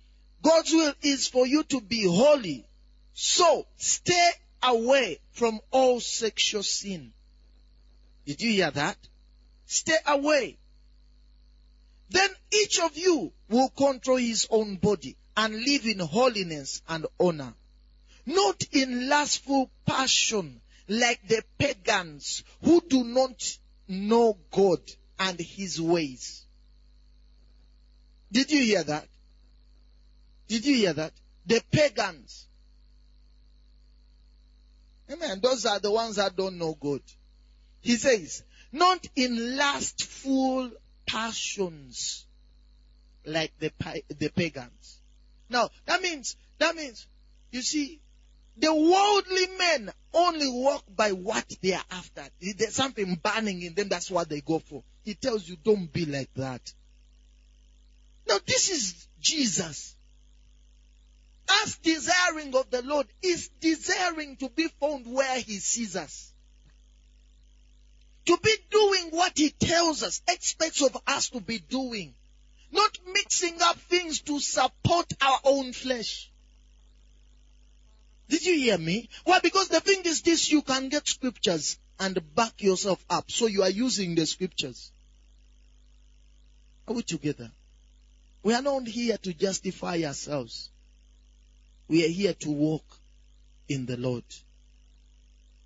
God's 0.41 0.71
will 0.71 0.93
is 1.01 1.27
for 1.27 1.45
you 1.45 1.63
to 1.63 1.81
be 1.81 2.03
holy. 2.03 2.65
So 3.13 3.67
stay 3.77 4.29
away 4.63 5.19
from 5.31 5.59
all 5.71 5.99
sexual 5.99 6.63
sin. 6.63 7.11
Did 8.25 8.41
you 8.41 8.51
hear 8.51 8.71
that? 8.71 8.97
Stay 9.65 9.97
away. 10.07 10.57
Then 12.11 12.29
each 12.51 12.77
of 12.81 12.97
you 12.97 13.31
will 13.47 13.69
control 13.69 14.17
his 14.17 14.45
own 14.49 14.75
body 14.75 15.15
and 15.37 15.55
live 15.55 15.85
in 15.85 15.99
holiness 15.99 16.81
and 16.89 17.05
honor, 17.17 17.53
not 18.25 18.61
in 18.73 19.07
lustful 19.07 19.71
passion 19.85 20.59
like 20.89 21.25
the 21.29 21.41
pagans 21.57 22.43
who 22.63 22.81
do 22.81 23.05
not 23.05 23.57
know 23.87 24.37
God 24.51 24.81
and 25.19 25.39
his 25.39 25.79
ways. 25.79 26.45
Did 28.29 28.51
you 28.51 28.61
hear 28.61 28.83
that? 28.83 29.07
Did 30.49 30.65
you 30.65 30.75
hear 30.75 30.93
that? 30.93 31.13
The 31.45 31.63
pagans. 31.71 32.45
Amen. 35.09 35.39
Those 35.41 35.65
are 35.65 35.79
the 35.79 35.91
ones 35.91 36.17
that 36.17 36.35
don't 36.35 36.57
know 36.57 36.75
God. 36.77 37.01
He 37.79 37.95
says, 37.95 38.43
not 38.73 39.05
in 39.15 39.55
lustful 39.55 40.71
passions 41.11 42.25
like 43.25 43.51
the, 43.59 43.71
the 44.17 44.29
pagans. 44.29 45.01
Now, 45.49 45.69
that 45.85 46.01
means, 46.01 46.37
that 46.59 46.75
means, 46.75 47.07
you 47.51 47.61
see, 47.61 47.99
the 48.57 48.73
worldly 48.73 49.57
men 49.57 49.91
only 50.13 50.47
walk 50.49 50.83
by 50.95 51.11
what 51.11 51.45
they 51.61 51.73
are 51.73 51.83
after. 51.91 52.23
There's 52.39 52.75
something 52.75 53.19
burning 53.21 53.61
in 53.61 53.73
them, 53.73 53.89
that's 53.89 54.09
what 54.09 54.29
they 54.29 54.41
go 54.41 54.59
for. 54.59 54.83
He 55.03 55.15
tells 55.15 55.47
you, 55.47 55.57
don't 55.61 55.91
be 55.91 56.05
like 56.05 56.33
that. 56.35 56.73
Now, 58.27 58.37
this 58.45 58.69
is 58.69 59.07
Jesus. 59.19 59.95
Us 61.49 61.77
desiring 61.79 62.55
of 62.55 62.69
the 62.69 62.81
Lord 62.83 63.07
is 63.21 63.49
desiring 63.59 64.37
to 64.37 64.49
be 64.49 64.67
found 64.79 65.05
where 65.11 65.39
He 65.39 65.57
sees 65.57 65.95
us 65.95 66.30
to 68.25 68.37
be 68.37 68.55
doing 68.69 69.09
what 69.11 69.37
he 69.37 69.49
tells 69.49 70.03
us, 70.03 70.21
expects 70.27 70.81
of 70.81 70.97
us 71.07 71.29
to 71.29 71.41
be 71.41 71.59
doing. 71.59 72.13
Not 72.71 72.97
mixing 73.05 73.61
up 73.61 73.77
things 73.77 74.21
to 74.21 74.39
support 74.39 75.11
our 75.21 75.39
own 75.43 75.73
flesh. 75.73 76.31
Did 78.29 78.45
you 78.45 78.55
hear 78.55 78.77
me? 78.77 79.09
Why? 79.25 79.39
Because 79.39 79.67
the 79.67 79.81
thing 79.81 80.03
is 80.05 80.21
this, 80.21 80.51
you 80.51 80.61
can 80.61 80.87
get 80.87 81.07
scriptures 81.07 81.77
and 81.99 82.17
back 82.33 82.63
yourself 82.63 83.03
up. 83.09 83.29
So 83.29 83.47
you 83.47 83.63
are 83.63 83.69
using 83.69 84.15
the 84.15 84.25
scriptures. 84.25 84.91
Are 86.87 86.93
we 86.93 87.03
together? 87.03 87.51
We 88.43 88.53
are 88.53 88.61
not 88.61 88.87
here 88.87 89.17
to 89.17 89.33
justify 89.33 90.01
ourselves. 90.03 90.69
We 91.87 92.05
are 92.05 92.09
here 92.09 92.33
to 92.33 92.51
walk 92.51 92.85
in 93.67 93.85
the 93.85 93.97
Lord. 93.97 94.23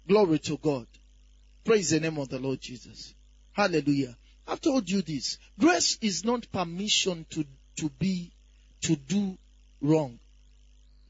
Glory 0.08 0.40
to 0.40 0.58
God. 0.58 0.88
Praise 1.66 1.90
the 1.90 2.00
name 2.00 2.20
of 2.20 2.30
the 2.30 2.38
Lord 2.38 2.62
Jesus. 2.62 3.16
Hallelujah. 3.52 4.16
I've 4.48 4.62
told 4.62 4.88
you 4.88 5.02
this. 5.02 5.40
Grace 5.60 5.98
is 6.00 6.24
not 6.24 6.52
permission 6.52 7.26
to, 7.32 7.44
to 7.78 7.90
be, 7.90 8.32
to 8.82 8.96
do 8.96 9.36
wrong. 9.82 10.20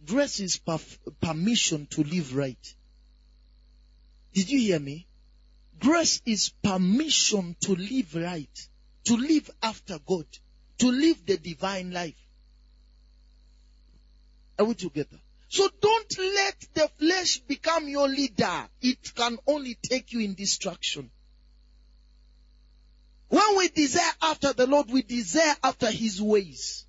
Grace 0.05 0.39
is 0.39 0.57
perf- 0.57 0.97
permission 1.19 1.87
to 1.87 2.03
live 2.03 2.33
right. 2.35 2.73
Did 4.33 4.49
you 4.49 4.59
hear 4.59 4.79
me? 4.79 5.07
Grace 5.77 6.21
is 6.25 6.49
permission 6.63 7.57
to 7.61 7.75
live 7.75 8.15
right, 8.15 8.67
to 9.05 9.17
live 9.17 9.49
after 9.61 9.99
God, 9.99 10.25
to 10.77 10.87
live 10.87 11.25
the 11.25 11.37
divine 11.37 11.91
life. 11.91 12.15
Are 14.57 14.65
we 14.65 14.73
together? 14.75 15.19
So 15.55 15.69
don't 15.79 16.17
let 16.17 16.67
the 16.73 16.89
flesh 16.99 17.37
become 17.37 17.87
your 17.87 18.09
leader. 18.09 18.67
It 18.81 19.15
can 19.15 19.37
only 19.47 19.77
take 19.81 20.11
you 20.11 20.19
in 20.19 20.33
destruction. 20.33 21.09
When 23.29 23.55
we 23.55 23.69
desire 23.69 24.11
after 24.21 24.51
the 24.51 24.67
Lord, 24.67 24.89
we 24.89 25.01
desire 25.01 25.55
after 25.63 25.89
His 25.89 26.21
ways. 26.21 26.85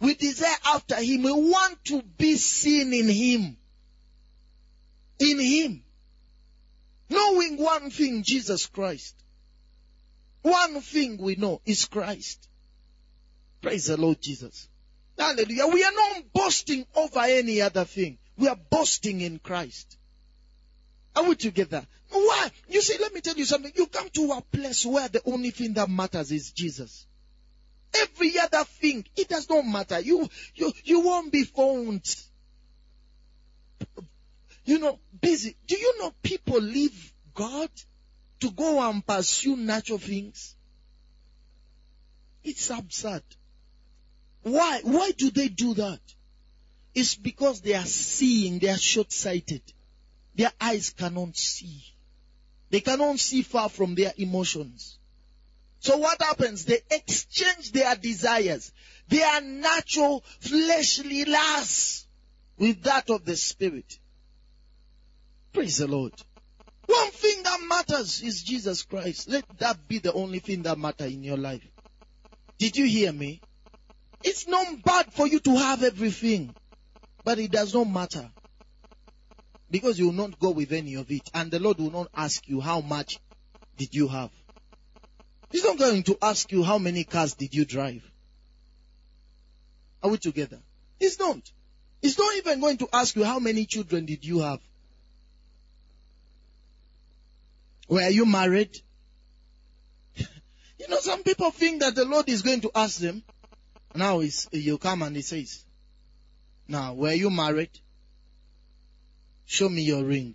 We 0.00 0.14
desire 0.14 0.56
after 0.64 0.96
Him. 0.96 1.24
We 1.24 1.32
want 1.32 1.84
to 1.88 2.00
be 2.00 2.36
seen 2.36 2.94
in 2.94 3.10
Him. 3.10 3.58
In 5.18 5.38
Him. 5.38 5.84
Knowing 7.10 7.58
one 7.58 7.90
thing, 7.90 8.22
Jesus 8.22 8.64
Christ. 8.68 9.14
One 10.40 10.80
thing 10.80 11.18
we 11.18 11.34
know 11.34 11.60
is 11.66 11.84
Christ. 11.84 12.48
Praise 13.60 13.84
the 13.84 13.98
Lord 13.98 14.22
Jesus. 14.22 14.70
Hallelujah. 15.18 15.66
We 15.66 15.84
are 15.84 15.92
not 15.92 16.32
boasting 16.32 16.86
over 16.94 17.20
any 17.20 17.60
other 17.60 17.84
thing. 17.84 18.18
We 18.36 18.48
are 18.48 18.58
boasting 18.70 19.20
in 19.20 19.38
Christ. 19.38 19.98
Are 21.14 21.24
we 21.24 21.34
together? 21.34 21.86
Why? 22.10 22.50
You 22.68 22.80
see, 22.80 22.96
let 23.00 23.12
me 23.12 23.20
tell 23.20 23.36
you 23.36 23.44
something. 23.44 23.72
You 23.74 23.86
come 23.86 24.08
to 24.10 24.32
a 24.32 24.40
place 24.40 24.86
where 24.86 25.08
the 25.08 25.22
only 25.26 25.50
thing 25.50 25.74
that 25.74 25.90
matters 25.90 26.32
is 26.32 26.52
Jesus. 26.52 27.06
Every 27.94 28.38
other 28.38 28.64
thing, 28.64 29.04
it 29.16 29.28
does 29.28 29.48
not 29.48 29.66
matter. 29.66 30.00
You, 30.00 30.28
you, 30.54 30.72
you 30.84 31.00
won't 31.00 31.30
be 31.30 31.44
found, 31.44 32.02
you 34.64 34.78
know, 34.78 34.98
busy. 35.20 35.56
Do 35.66 35.76
you 35.76 35.98
know 35.98 36.14
people 36.22 36.60
leave 36.60 37.12
God 37.34 37.68
to 38.40 38.50
go 38.50 38.80
and 38.88 39.06
pursue 39.06 39.56
natural 39.56 39.98
things? 39.98 40.56
It's 42.42 42.70
absurd. 42.70 43.22
Why? 44.42 44.80
Why 44.82 45.12
do 45.12 45.30
they 45.30 45.48
do 45.48 45.74
that? 45.74 46.00
It's 46.94 47.14
because 47.14 47.60
they 47.60 47.74
are 47.74 47.86
seeing, 47.86 48.58
they 48.58 48.68
are 48.68 48.78
short-sighted. 48.78 49.62
Their 50.34 50.52
eyes 50.60 50.90
cannot 50.90 51.36
see. 51.36 51.82
They 52.70 52.80
cannot 52.80 53.18
see 53.18 53.42
far 53.42 53.68
from 53.68 53.94
their 53.94 54.12
emotions. 54.16 54.98
So 55.80 55.96
what 55.96 56.20
happens? 56.22 56.64
They 56.64 56.80
exchange 56.90 57.72
their 57.72 57.94
desires, 57.96 58.72
their 59.08 59.40
natural 59.40 60.22
fleshly 60.40 61.24
lusts 61.24 62.06
with 62.56 62.82
that 62.84 63.10
of 63.10 63.24
the 63.24 63.36
spirit. 63.36 63.98
Praise 65.52 65.78
the 65.78 65.86
Lord. 65.86 66.12
One 66.86 67.10
thing 67.10 67.42
that 67.42 67.60
matters 67.68 68.22
is 68.22 68.42
Jesus 68.42 68.82
Christ. 68.82 69.28
Let 69.28 69.44
that 69.58 69.88
be 69.88 69.98
the 69.98 70.12
only 70.12 70.38
thing 70.38 70.62
that 70.62 70.78
matters 70.78 71.12
in 71.12 71.22
your 71.24 71.36
life. 71.36 71.66
Did 72.58 72.76
you 72.76 72.86
hear 72.86 73.12
me? 73.12 73.40
It's 74.24 74.46
not 74.46 74.82
bad 74.82 75.12
for 75.12 75.26
you 75.26 75.40
to 75.40 75.56
have 75.56 75.82
everything, 75.82 76.54
but 77.24 77.38
it 77.38 77.50
does 77.50 77.74
not 77.74 77.88
matter. 77.88 78.30
Because 79.70 79.98
you 79.98 80.06
will 80.06 80.12
not 80.12 80.38
go 80.38 80.50
with 80.50 80.72
any 80.72 80.94
of 80.94 81.10
it. 81.10 81.28
And 81.32 81.50
the 81.50 81.58
Lord 81.58 81.78
will 81.78 81.90
not 81.90 82.08
ask 82.14 82.46
you 82.46 82.60
how 82.60 82.80
much 82.80 83.18
did 83.76 83.94
you 83.94 84.08
have. 84.08 84.30
He's 85.50 85.64
not 85.64 85.78
going 85.78 86.02
to 86.04 86.18
ask 86.22 86.50
you 86.52 86.62
how 86.62 86.78
many 86.78 87.04
cars 87.04 87.34
did 87.34 87.54
you 87.54 87.64
drive. 87.64 88.02
Are 90.02 90.10
we 90.10 90.18
together? 90.18 90.58
He's 90.98 91.18
not. 91.18 91.40
He's 92.00 92.18
not 92.18 92.36
even 92.36 92.60
going 92.60 92.78
to 92.78 92.88
ask 92.92 93.14
you 93.16 93.24
how 93.24 93.38
many 93.38 93.64
children 93.66 94.06
did 94.06 94.24
you 94.24 94.40
have. 94.40 94.60
Were 97.88 98.08
you 98.08 98.26
married? 98.26 98.76
you 100.16 100.88
know, 100.88 100.98
some 100.98 101.22
people 101.22 101.50
think 101.50 101.80
that 101.80 101.94
the 101.94 102.04
Lord 102.04 102.28
is 102.28 102.42
going 102.42 102.62
to 102.62 102.70
ask 102.74 102.98
them. 102.98 103.22
Now 103.94 104.20
he's, 104.20 104.48
you 104.52 104.78
come 104.78 105.02
and 105.02 105.14
he 105.14 105.22
says, 105.22 105.64
now, 106.68 106.94
were 106.94 107.12
you 107.12 107.28
married? 107.30 107.70
Show 109.44 109.68
me 109.68 109.82
your 109.82 110.04
ring. 110.04 110.34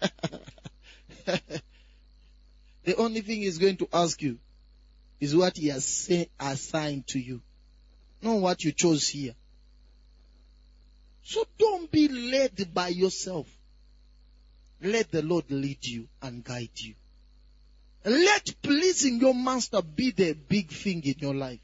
the 1.24 2.96
only 2.96 3.22
thing 3.22 3.40
he's 3.42 3.58
going 3.58 3.76
to 3.78 3.88
ask 3.92 4.22
you 4.22 4.38
is 5.20 5.34
what 5.34 5.56
he 5.56 5.68
has 5.68 5.84
say, 5.84 6.28
assigned 6.38 7.06
to 7.08 7.18
you, 7.18 7.40
not 8.20 8.36
what 8.36 8.62
you 8.62 8.72
chose 8.72 9.08
here. 9.08 9.34
So 11.24 11.44
don't 11.58 11.90
be 11.90 12.08
led 12.08 12.74
by 12.74 12.88
yourself. 12.88 13.46
Let 14.80 15.10
the 15.12 15.22
Lord 15.22 15.50
lead 15.50 15.86
you 15.86 16.08
and 16.20 16.42
guide 16.42 16.70
you. 16.74 16.94
Let 18.04 18.62
pleasing 18.62 19.20
your 19.20 19.34
master 19.34 19.80
be 19.80 20.10
the 20.10 20.32
big 20.32 20.70
thing 20.70 21.04
in 21.04 21.14
your 21.18 21.34
life. 21.34 21.60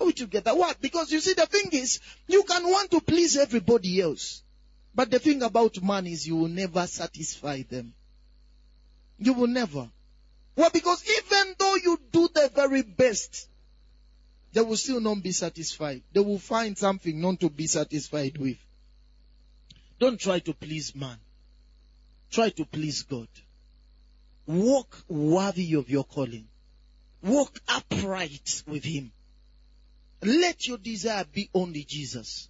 Are 0.00 0.06
we 0.06 0.12
together? 0.12 0.54
What? 0.54 0.80
Because 0.80 1.10
you 1.10 1.20
see, 1.20 1.34
the 1.34 1.46
thing 1.46 1.70
is, 1.72 2.00
you 2.28 2.44
can 2.44 2.62
want 2.64 2.90
to 2.92 3.00
please 3.00 3.36
everybody 3.36 4.00
else. 4.00 4.42
But 4.94 5.10
the 5.10 5.18
thing 5.18 5.42
about 5.42 5.82
man 5.82 6.06
is 6.06 6.26
you 6.26 6.36
will 6.36 6.48
never 6.48 6.86
satisfy 6.86 7.62
them. 7.62 7.92
You 9.18 9.34
will 9.34 9.48
never. 9.48 9.88
Well, 10.56 10.70
because 10.72 11.04
even 11.08 11.54
though 11.58 11.74
you 11.76 12.00
do 12.10 12.28
the 12.32 12.50
very 12.54 12.82
best, 12.82 13.48
they 14.52 14.62
will 14.62 14.76
still 14.76 15.00
not 15.00 15.22
be 15.22 15.32
satisfied. 15.32 16.02
They 16.12 16.20
will 16.20 16.38
find 16.38 16.76
something 16.76 17.20
not 17.20 17.40
to 17.40 17.50
be 17.50 17.66
satisfied 17.66 18.38
with. 18.38 18.58
Don't 19.98 20.18
try 20.18 20.38
to 20.40 20.54
please 20.54 20.94
man. 20.94 21.18
Try 22.30 22.50
to 22.50 22.64
please 22.64 23.02
God. 23.02 23.28
Walk 24.50 25.04
worthy 25.08 25.74
of 25.74 25.88
your 25.88 26.02
calling. 26.02 26.48
Walk 27.22 27.60
upright 27.68 28.64
with 28.66 28.82
Him. 28.82 29.12
Let 30.22 30.66
your 30.66 30.78
desire 30.78 31.24
be 31.24 31.48
only 31.54 31.84
Jesus. 31.84 32.48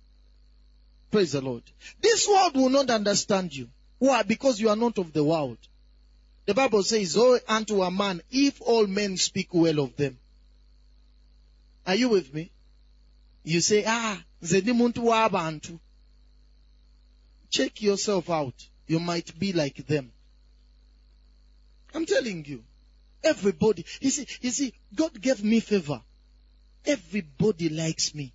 Praise 1.10 1.32
the 1.32 1.42
Lord. 1.42 1.62
This 2.00 2.26
world 2.26 2.56
will 2.56 2.70
not 2.70 2.88
understand 2.88 3.54
you. 3.54 3.68
Why? 3.98 4.22
Because 4.22 4.58
you 4.58 4.70
are 4.70 4.76
not 4.76 4.96
of 4.96 5.12
the 5.12 5.22
world. 5.22 5.58
The 6.46 6.54
Bible 6.54 6.82
says, 6.82 7.16
Oh, 7.18 7.38
unto 7.46 7.82
a 7.82 7.90
man, 7.90 8.22
if 8.30 8.62
all 8.62 8.86
men 8.86 9.18
speak 9.18 9.48
well 9.52 9.80
of 9.80 9.94
them. 9.96 10.18
Are 11.86 11.96
you 11.96 12.08
with 12.08 12.32
me? 12.32 12.50
You 13.44 13.60
say, 13.60 13.84
ah, 13.86 14.22
zedimuntu 14.42 14.98
wabantu. 14.98 15.78
Check 17.50 17.82
yourself 17.82 18.30
out 18.30 18.54
you 18.86 19.00
might 19.00 19.38
be 19.38 19.52
like 19.52 19.86
them. 19.86 20.12
I'm 21.94 22.06
telling 22.06 22.44
you. 22.44 22.64
Everybody. 23.22 23.84
You 24.00 24.10
see, 24.10 24.26
you 24.40 24.50
see, 24.50 24.72
God 24.94 25.20
gave 25.20 25.44
me 25.44 25.60
favor. 25.60 26.00
Everybody 26.84 27.68
likes 27.68 28.14
me. 28.14 28.32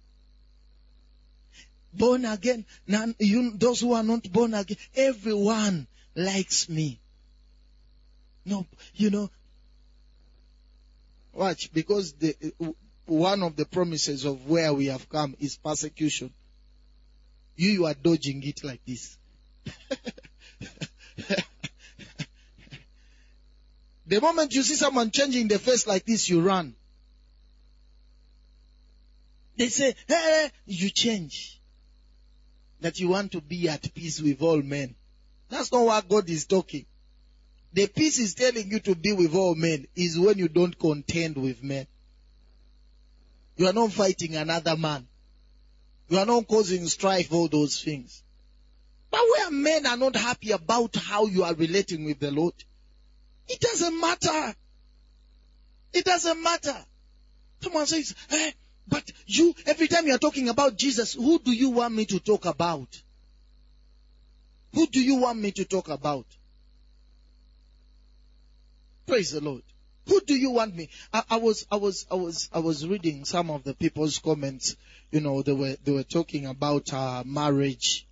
Born 1.94 2.26
again, 2.26 2.66
none, 2.86 3.16
you, 3.20 3.58
those 3.58 3.80
who 3.80 3.94
are 3.94 4.04
not 4.04 4.30
born 4.32 4.54
again, 4.54 4.78
everyone 4.96 5.88
likes 6.14 6.68
me. 6.68 7.00
No, 8.44 8.68
you 8.94 9.10
know, 9.10 9.30
watch, 11.34 11.72
because 11.74 12.14
the, 12.14 12.36
one 13.06 13.44
of 13.44 13.56
the 13.56 13.66
promises 13.66 14.26
of 14.26 14.48
where 14.48 14.74
we 14.74 14.88
have 14.88 15.08
come 15.10 15.36
is 15.40 15.58
persecution. 15.58 16.34
You, 17.56 17.70
you 17.70 17.86
are 17.86 17.94
dodging 17.94 18.44
it 18.44 18.64
like 18.64 18.82
this. 18.86 19.18
the 24.08 24.22
moment 24.22 24.54
you 24.54 24.64
see 24.64 24.76
someone 24.76 25.12
changing 25.12 25.48
the 25.48 25.60
face 25.60 25.88
like 25.88 26.06
this, 26.06 26.30
you 26.30 26.42
run. 26.42 26.76
They 29.58 29.70
say, 29.70 29.96
hey, 30.08 30.52
you 30.66 30.90
change. 30.90 31.62
That 32.82 33.00
you 33.00 33.10
want 33.10 33.32
to 33.32 33.42
be 33.42 33.70
at 33.70 33.94
peace 33.94 34.22
with 34.22 34.42
all 34.42 34.62
men. 34.62 34.96
That's 35.50 35.72
not 35.72 35.86
what 35.86 36.10
God 36.10 36.30
is 36.30 36.46
talking. 36.46 36.86
The 37.74 37.88
peace 37.88 38.20
is 38.20 38.36
telling 38.36 38.70
you 38.72 38.80
to 38.82 38.96
be 38.96 39.14
with 39.14 39.34
all 39.34 39.56
men 39.56 39.88
is 39.96 40.20
when 40.20 40.38
you 40.38 40.48
don't 40.50 40.78
contend 40.78 41.38
with 41.38 41.64
men. 41.64 41.88
You 43.58 43.68
are 43.68 43.74
not 43.74 43.92
fighting 43.92 44.36
another 44.36 44.76
man. 44.76 45.08
You 46.10 46.20
are 46.20 46.26
not 46.26 46.48
causing 46.48 46.88
strife, 46.88 47.34
all 47.34 47.48
those 47.48 47.82
things. 47.82 48.24
But 49.10 49.22
where 49.22 49.52
men 49.52 49.86
are 49.86 49.98
not 49.98 50.16
happy 50.16 50.52
about 50.52 50.96
how 50.96 51.26
you 51.26 51.44
are 51.44 51.54
relating 51.54 52.06
with 52.06 52.20
the 52.20 52.32
Lord, 52.32 52.54
it 53.48 53.60
doesn't 53.60 54.00
matter. 54.00 54.56
It 55.94 56.06
doesn't 56.06 56.42
matter. 56.42 56.76
Someone 57.62 57.86
says, 57.86 58.16
eh, 58.32 58.52
but 58.88 59.10
you, 59.26 59.56
every 59.66 59.88
time 59.88 60.08
you're 60.08 60.18
talking 60.18 60.50
about 60.50 60.78
Jesus, 60.78 61.14
who 61.14 61.40
do 61.40 61.52
you 61.52 61.70
want 61.72 61.96
me 61.96 62.06
to 62.06 62.20
talk 62.20 62.46
about? 62.46 63.02
Who 64.74 64.88
do 64.88 65.02
you 65.02 65.16
want 65.16 65.40
me 65.40 65.52
to 65.52 65.66
talk 65.66 65.90
about? 65.90 66.26
Praise 69.08 69.32
the 69.32 69.42
Lord. 69.42 69.64
Who 70.08 70.22
do 70.22 70.36
you 70.36 70.52
want 70.52 70.76
me? 70.76 70.90
I, 71.14 71.24
I, 71.32 71.38
was, 71.38 71.66
I 71.72 71.78
was, 71.78 72.06
I 72.12 72.16
was, 72.16 72.50
I 72.54 72.60
was 72.60 72.86
reading 72.86 73.26
some 73.26 73.50
of 73.50 73.64
the 73.64 73.74
people's 73.74 74.20
comments. 74.20 74.76
You 75.12 75.22
know, 75.22 75.42
they 75.42 75.54
were, 75.54 75.76
they 75.84 75.92
were 75.92 76.04
talking 76.04 76.46
about 76.46 76.94
uh, 76.94 77.24
marriage 77.26 78.06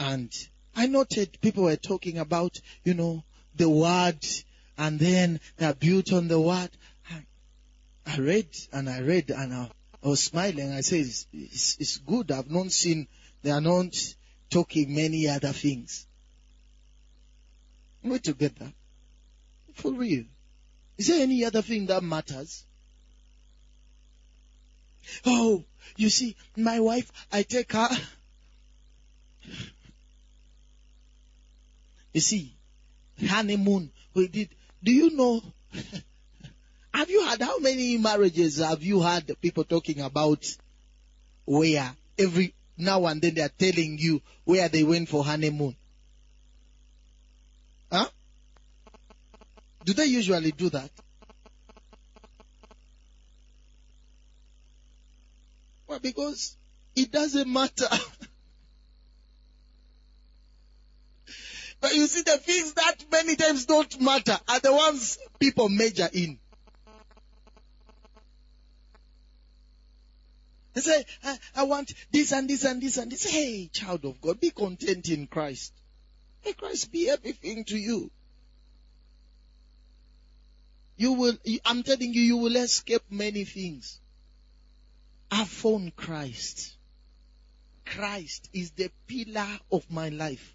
and 0.00 0.32
I 0.74 0.86
noted 0.86 1.38
people 1.42 1.64
were 1.64 1.76
talking 1.76 2.16
about, 2.16 2.58
you 2.84 2.94
know, 2.94 3.22
the 3.56 3.68
word 3.68 4.24
and 4.78 4.98
then 4.98 5.40
they 5.56 5.66
are 5.66 5.74
built 5.74 6.12
on 6.12 6.28
the 6.28 6.40
word. 6.40 6.70
I, 8.06 8.18
read 8.18 8.48
and 8.72 8.88
I 8.88 9.00
read 9.00 9.30
and 9.30 9.54
I, 9.54 9.70
I 10.02 10.08
was 10.08 10.22
smiling. 10.22 10.72
I 10.72 10.80
said, 10.80 11.00
it's, 11.00 11.26
it's, 11.32 11.76
it's 11.78 11.96
good. 11.98 12.30
I've 12.30 12.50
not 12.50 12.72
seen, 12.72 13.06
they 13.42 13.50
are 13.50 13.60
not 13.60 13.94
talking 14.48 14.94
many 14.94 15.28
other 15.28 15.52
things. 15.52 16.06
We're 18.02 18.18
together. 18.18 18.72
For 19.74 19.92
real. 19.92 20.24
Is 20.98 21.08
there 21.08 21.22
any 21.22 21.44
other 21.44 21.62
thing 21.62 21.86
that 21.86 22.02
matters? 22.02 22.64
Oh, 25.24 25.64
you 25.96 26.08
see, 26.08 26.36
my 26.56 26.80
wife, 26.80 27.10
I 27.30 27.42
take 27.42 27.72
her 27.72 27.88
You 32.12 32.20
see, 32.20 32.56
honeymoon 33.26 33.90
we 34.14 34.28
did. 34.28 34.48
Do 34.82 34.92
you 34.92 35.16
know? 35.16 35.42
have 36.94 37.10
you 37.10 37.24
had 37.24 37.42
how 37.42 37.58
many 37.58 37.98
marriages 37.98 38.58
have 38.58 38.82
you 38.82 39.00
had 39.00 39.30
people 39.40 39.64
talking 39.64 40.00
about 40.00 40.44
where 41.44 41.94
every 42.18 42.54
now 42.76 43.06
and 43.06 43.20
then 43.20 43.34
they 43.34 43.42
are 43.42 43.48
telling 43.48 43.98
you 43.98 44.22
where 44.44 44.68
they 44.68 44.82
went 44.82 45.08
for 45.08 45.24
honeymoon? 45.24 45.76
Huh? 47.92 48.08
Do 49.84 49.94
they 49.94 50.06
usually 50.06 50.52
do 50.52 50.70
that? 50.70 50.90
Well, 55.86 55.98
because 55.98 56.56
it 56.94 57.10
doesn't 57.10 57.52
matter. 57.52 57.88
But 61.80 61.94
you 61.94 62.06
see, 62.06 62.22
the 62.22 62.36
things 62.38 62.74
that 62.74 62.96
many 63.10 63.36
times 63.36 63.64
don't 63.64 64.00
matter 64.00 64.38
are 64.48 64.60
the 64.60 64.72
ones 64.72 65.18
people 65.38 65.68
major 65.68 66.08
in. 66.12 66.38
They 70.74 70.82
say, 70.82 71.04
I, 71.24 71.38
I 71.56 71.62
want 71.64 71.92
this 72.12 72.32
and 72.32 72.48
this 72.48 72.64
and 72.64 72.80
this 72.80 72.96
and 72.96 73.10
this. 73.10 73.24
Hey, 73.24 73.68
child 73.72 74.04
of 74.04 74.20
God, 74.20 74.40
be 74.40 74.50
content 74.50 75.08
in 75.08 75.26
Christ. 75.26 75.72
May 76.44 76.52
Christ 76.52 76.92
be 76.92 77.08
everything 77.10 77.64
to 77.64 77.76
you. 77.76 78.10
You 80.96 81.12
will, 81.14 81.38
I'm 81.64 81.82
telling 81.82 82.12
you, 82.12 82.20
you 82.20 82.36
will 82.36 82.56
escape 82.56 83.02
many 83.10 83.44
things. 83.44 84.00
I 85.30 85.44
found 85.44 85.96
Christ. 85.96 86.76
Christ 87.86 88.50
is 88.52 88.72
the 88.72 88.90
pillar 89.06 89.48
of 89.72 89.90
my 89.90 90.10
life. 90.10 90.54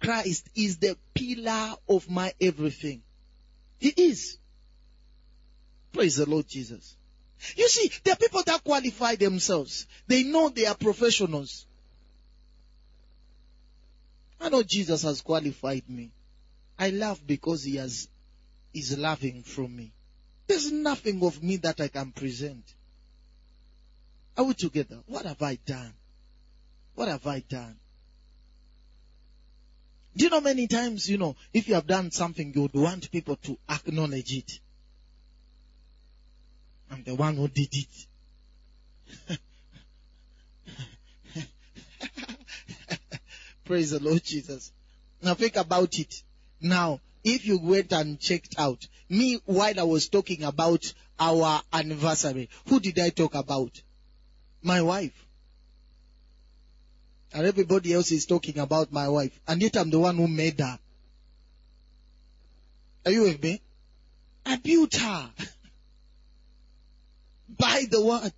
Christ 0.00 0.48
is 0.54 0.78
the 0.78 0.96
pillar 1.14 1.74
of 1.88 2.10
my 2.10 2.32
everything. 2.40 3.02
He 3.78 3.88
is. 3.88 4.38
Praise 5.92 6.16
the 6.16 6.28
Lord 6.28 6.48
Jesus. 6.48 6.96
You 7.56 7.68
see, 7.68 7.90
there 8.02 8.14
are 8.14 8.16
people 8.16 8.42
that 8.44 8.64
qualify 8.64 9.16
themselves. 9.16 9.86
They 10.06 10.24
know 10.24 10.48
they 10.48 10.66
are 10.66 10.74
professionals. 10.74 11.66
I 14.40 14.48
know 14.48 14.62
Jesus 14.62 15.02
has 15.02 15.20
qualified 15.20 15.88
me. 15.88 16.10
I 16.78 16.90
laugh 16.90 17.20
because 17.24 17.64
he 17.64 17.76
has 17.76 18.08
is 18.74 18.98
loving 18.98 19.42
from 19.42 19.74
me. 19.76 19.92
There's 20.46 20.70
nothing 20.72 21.22
of 21.24 21.42
me 21.42 21.56
that 21.58 21.80
I 21.80 21.88
can 21.88 22.10
present. 22.10 22.74
Are 24.36 24.44
we 24.44 24.54
together? 24.54 24.98
What 25.06 25.26
have 25.26 25.40
I 25.40 25.54
done? 25.64 25.94
What 26.94 27.08
have 27.08 27.26
I 27.26 27.40
done? 27.40 27.76
Do 30.16 30.24
you 30.24 30.30
know 30.30 30.40
many 30.40 30.66
times, 30.68 31.10
you 31.10 31.18
know, 31.18 31.34
if 31.52 31.68
you 31.68 31.74
have 31.74 31.86
done 31.86 32.10
something, 32.10 32.52
you 32.54 32.62
would 32.62 32.74
want 32.74 33.10
people 33.10 33.36
to 33.36 33.58
acknowledge 33.68 34.32
it. 34.32 34.60
I'm 36.90 37.02
the 37.02 37.14
one 37.14 37.36
who 37.36 37.48
did 37.48 37.74
it. 37.74 38.06
Praise 43.64 43.90
the 43.90 44.00
Lord 44.00 44.22
Jesus. 44.22 44.72
Now 45.22 45.34
think 45.34 45.56
about 45.56 45.98
it. 45.98 46.22
Now, 46.60 47.00
if 47.24 47.46
you 47.46 47.58
went 47.58 47.92
and 47.92 48.20
checked 48.20 48.54
out, 48.58 48.86
me 49.08 49.40
while 49.46 49.80
I 49.80 49.84
was 49.84 50.08
talking 50.08 50.44
about 50.44 50.92
our 51.18 51.62
anniversary, 51.72 52.50
who 52.68 52.78
did 52.78 52.98
I 52.98 53.08
talk 53.10 53.34
about? 53.34 53.80
My 54.62 54.82
wife. 54.82 55.23
And 57.34 57.46
everybody 57.46 57.92
else 57.92 58.12
is 58.12 58.26
talking 58.26 58.60
about 58.60 58.92
my 58.92 59.08
wife. 59.08 59.38
And 59.48 59.60
yet 59.60 59.76
I'm 59.76 59.90
the 59.90 59.98
one 59.98 60.16
who 60.16 60.28
made 60.28 60.60
her. 60.60 60.78
Are 63.04 63.10
you 63.10 63.22
with 63.22 63.42
me? 63.42 63.60
I 64.46 64.56
built 64.56 64.94
her. 64.94 65.30
By 67.48 67.86
the 67.90 68.04
word. 68.04 68.32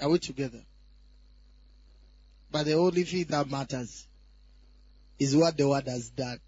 Are 0.00 0.10
we 0.10 0.18
together? 0.18 0.60
But 2.50 2.66
the 2.66 2.74
only 2.74 3.04
thing 3.04 3.24
that 3.30 3.50
matters 3.50 4.06
is 5.18 5.34
what 5.34 5.56
the 5.56 5.66
word 5.66 5.88
has 5.88 6.10
done. 6.10 6.38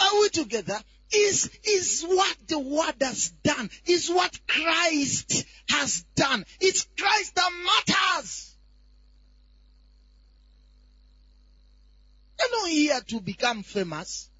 Are 0.00 0.20
we 0.20 0.28
together? 0.28 0.78
Is, 1.14 1.50
is 1.64 2.04
what 2.06 2.36
the 2.46 2.58
word 2.58 2.94
has 3.00 3.30
done. 3.42 3.68
Is 3.86 4.08
what 4.08 4.38
Christ 4.46 5.44
has 5.68 6.04
done. 6.14 6.44
It's 6.60 6.88
Christ 6.98 7.34
that 7.34 7.50
matters. 7.86 8.56
You're 12.38 12.60
not 12.60 12.68
here 12.70 13.00
to 13.08 13.20
become 13.20 13.62
famous. 13.62 14.30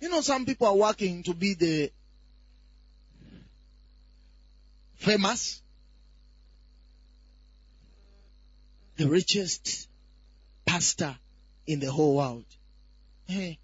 You 0.00 0.08
know, 0.08 0.22
some 0.22 0.44
people 0.44 0.66
are 0.66 0.76
working 0.76 1.22
to 1.24 1.34
be 1.34 1.54
the 1.54 1.92
famous. 4.96 5.62
the 9.00 9.08
richest 9.08 9.88
pastor 10.66 11.16
in 11.66 11.80
the 11.80 11.90
whole 11.90 12.16
world. 12.16 12.44
Hey. 13.26 13.58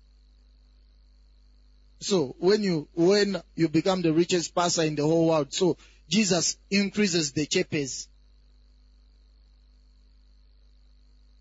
So 2.00 2.36
when 2.38 2.62
you 2.62 2.88
when 2.94 3.40
you 3.54 3.68
become 3.68 4.02
the 4.02 4.12
richest 4.12 4.54
pastor 4.54 4.82
in 4.82 4.96
the 4.96 5.02
whole 5.02 5.28
world, 5.28 5.52
so 5.52 5.76
Jesus 6.08 6.56
increases 6.70 7.32
the 7.32 7.46
chapels. 7.46 8.08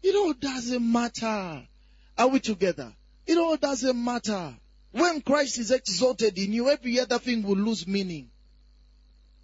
It 0.02 0.16
all 0.16 0.34
doesn't 0.34 0.92
matter. 0.92 1.68
Are 2.18 2.28
we 2.28 2.40
together? 2.40 2.94
It 3.26 3.38
all 3.38 3.58
doesn't 3.58 4.02
matter. 4.02 4.56
When 4.92 5.22
Christ 5.22 5.58
is 5.58 5.72
exalted 5.72 6.38
in 6.38 6.54
you, 6.54 6.70
every 6.70 7.00
other 7.00 7.20
thing 7.20 7.44
will 7.44 7.58
lose 7.58 7.86
meaning. 7.86 8.30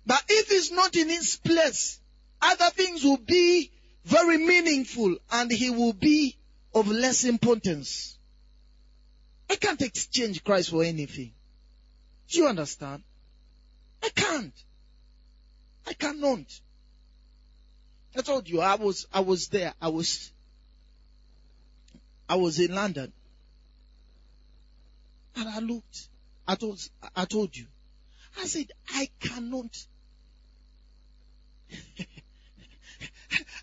But 0.06 0.24
if 0.30 0.50
he's 0.50 0.72
not 0.72 0.96
in 0.96 1.10
his 1.10 1.38
place, 1.38 2.00
other 2.42 2.70
things 2.70 3.04
will 3.04 3.18
be 3.18 3.72
very 4.06 4.38
meaningful 4.38 5.18
and 5.32 5.52
he 5.52 5.70
will 5.70 5.94
be 5.94 6.38
of 6.74 6.88
less 6.88 7.26
importance. 7.26 8.18
I 9.52 9.56
can't 9.56 9.82
exchange 9.82 10.46
Christ 10.46 10.70
for 10.70 10.82
anything. 10.82 11.34
Do 12.30 12.40
you 12.40 12.48
understand? 12.48 13.04
I 14.02 14.08
can't. 14.08 14.54
I 15.86 15.92
cannot. 15.92 16.46
I 18.16 18.22
told 18.22 18.48
you 18.48 18.62
I 18.62 18.76
was 18.76 19.08
I 19.14 19.20
was 19.20 19.50
there. 19.50 19.74
I 19.82 19.90
was 19.90 20.32
I 22.30 22.36
was 22.36 22.62
in 22.62 22.74
London. 22.74 23.12
And 25.36 25.50
I 25.50 25.60
looked. 25.60 26.08
I 26.48 26.56
told 26.56 26.80
I 27.14 27.26
told 27.26 27.58
you. 27.58 27.66
I 28.40 28.46
said, 28.46 28.72
I 28.90 29.10
cannot 29.20 29.86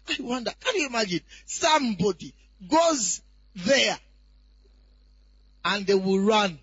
I 0.09 0.17
wonder, 0.21 0.53
can 0.61 0.77
you 0.77 0.89
imagine? 0.89 1.21
Somebody 1.47 2.35
goes 2.69 3.23
there 3.55 3.99
and 5.69 5.87
they 5.87 5.95
will 5.95 6.19
run. 6.21 6.59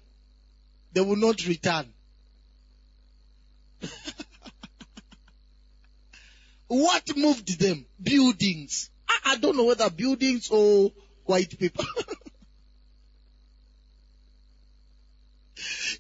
They 0.94 1.02
will 1.02 1.16
not 1.16 1.46
return. 1.46 1.94
what 6.68 7.16
moved 7.16 7.60
them? 7.60 7.86
Buildings. 8.02 8.90
I, 9.08 9.34
I 9.34 9.38
don't 9.38 9.56
know 9.58 9.66
whether 9.66 9.92
buildings 9.92 10.50
or 10.50 10.92
white 11.26 11.60
people. 11.60 11.86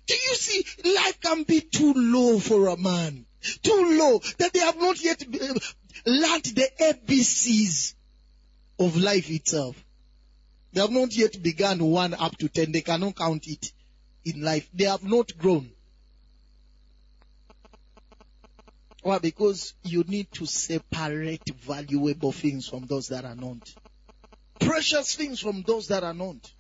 Do 0.07 0.13
you 0.13 0.35
see 0.35 0.65
life 0.83 1.19
can 1.21 1.43
be 1.43 1.61
too 1.61 1.93
low 1.93 2.39
for 2.39 2.67
a 2.67 2.77
man? 2.77 3.25
Too 3.61 3.97
low 3.99 4.19
that 4.39 4.51
they 4.53 4.59
have 4.59 4.77
not 4.77 5.03
yet 5.03 5.21
uh, 5.21 5.53
learned 6.05 6.45
the 6.45 6.69
ABCs 6.81 7.93
of 8.79 8.97
life 8.97 9.29
itself. 9.29 9.84
They 10.75 10.81
have 10.81 10.91
not 10.91 11.15
yet 11.15 11.41
begun 11.41 11.79
one 11.79 12.13
up 12.13 12.37
to 12.39 12.49
ten. 12.49 12.73
They 12.73 12.81
cannot 12.81 13.15
count 13.15 13.47
it 13.47 13.71
in 14.25 14.43
life. 14.43 14.69
They 14.73 14.83
have 14.83 15.05
not 15.05 15.37
grown. 15.37 15.71
Why? 19.01 19.19
Because 19.19 19.73
you 19.83 20.03
need 20.05 20.29
to 20.33 20.45
separate 20.45 21.49
valuable 21.61 22.33
things 22.33 22.67
from 22.67 22.87
those 22.87 23.07
that 23.07 23.23
are 23.23 23.37
not. 23.37 23.73
Precious 24.59 25.15
things 25.15 25.39
from 25.39 25.63
those 25.65 25.87
that 25.87 26.03
are 26.03 26.13
not. 26.13 26.51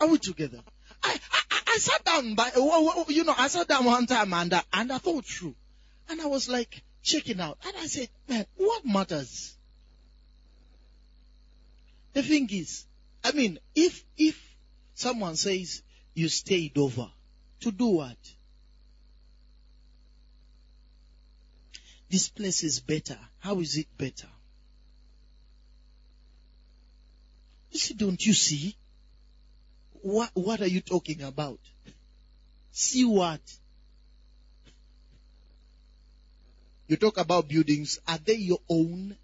Are 0.00 0.06
we 0.06 0.18
together? 0.18 0.60
I, 1.02 1.18
I, 1.32 1.60
I 1.66 1.78
sat 1.78 2.04
down 2.04 2.36
by, 2.36 2.52
oh, 2.54 2.70
oh, 2.72 2.92
oh, 2.98 3.10
you 3.10 3.24
know, 3.24 3.34
I 3.36 3.48
sat 3.48 3.66
down 3.66 3.84
one 3.84 4.06
time 4.06 4.32
and, 4.32 4.52
uh, 4.52 4.62
and 4.72 4.92
I 4.92 4.98
thought 4.98 5.24
through. 5.24 5.56
And 6.08 6.20
I 6.20 6.26
was 6.26 6.48
like, 6.48 6.84
checking 7.02 7.40
out. 7.40 7.58
And 7.66 7.74
I 7.78 7.86
said, 7.86 8.08
man, 8.28 8.46
what 8.56 8.84
matters? 8.84 9.56
The 12.16 12.22
thing 12.22 12.48
is, 12.50 12.86
I 13.22 13.32
mean, 13.32 13.58
if, 13.74 14.02
if 14.16 14.42
someone 14.94 15.36
says 15.36 15.82
you 16.14 16.30
stayed 16.30 16.78
over, 16.78 17.10
to 17.60 17.70
do 17.70 17.88
what? 17.88 18.16
This 22.08 22.30
place 22.30 22.64
is 22.64 22.80
better. 22.80 23.18
How 23.40 23.60
is 23.60 23.76
it 23.76 23.88
better? 23.98 24.28
You 27.70 27.80
see, 27.80 27.92
don't 27.92 28.24
you 28.24 28.32
see? 28.32 28.74
What, 30.00 30.30
what 30.32 30.62
are 30.62 30.68
you 30.68 30.80
talking 30.80 31.20
about? 31.20 31.60
See 32.70 33.04
what? 33.04 33.42
You 36.88 36.96
talk 36.96 37.18
about 37.18 37.46
buildings. 37.46 38.00
Are 38.08 38.16
they 38.16 38.36
your 38.36 38.60
own? 38.70 39.18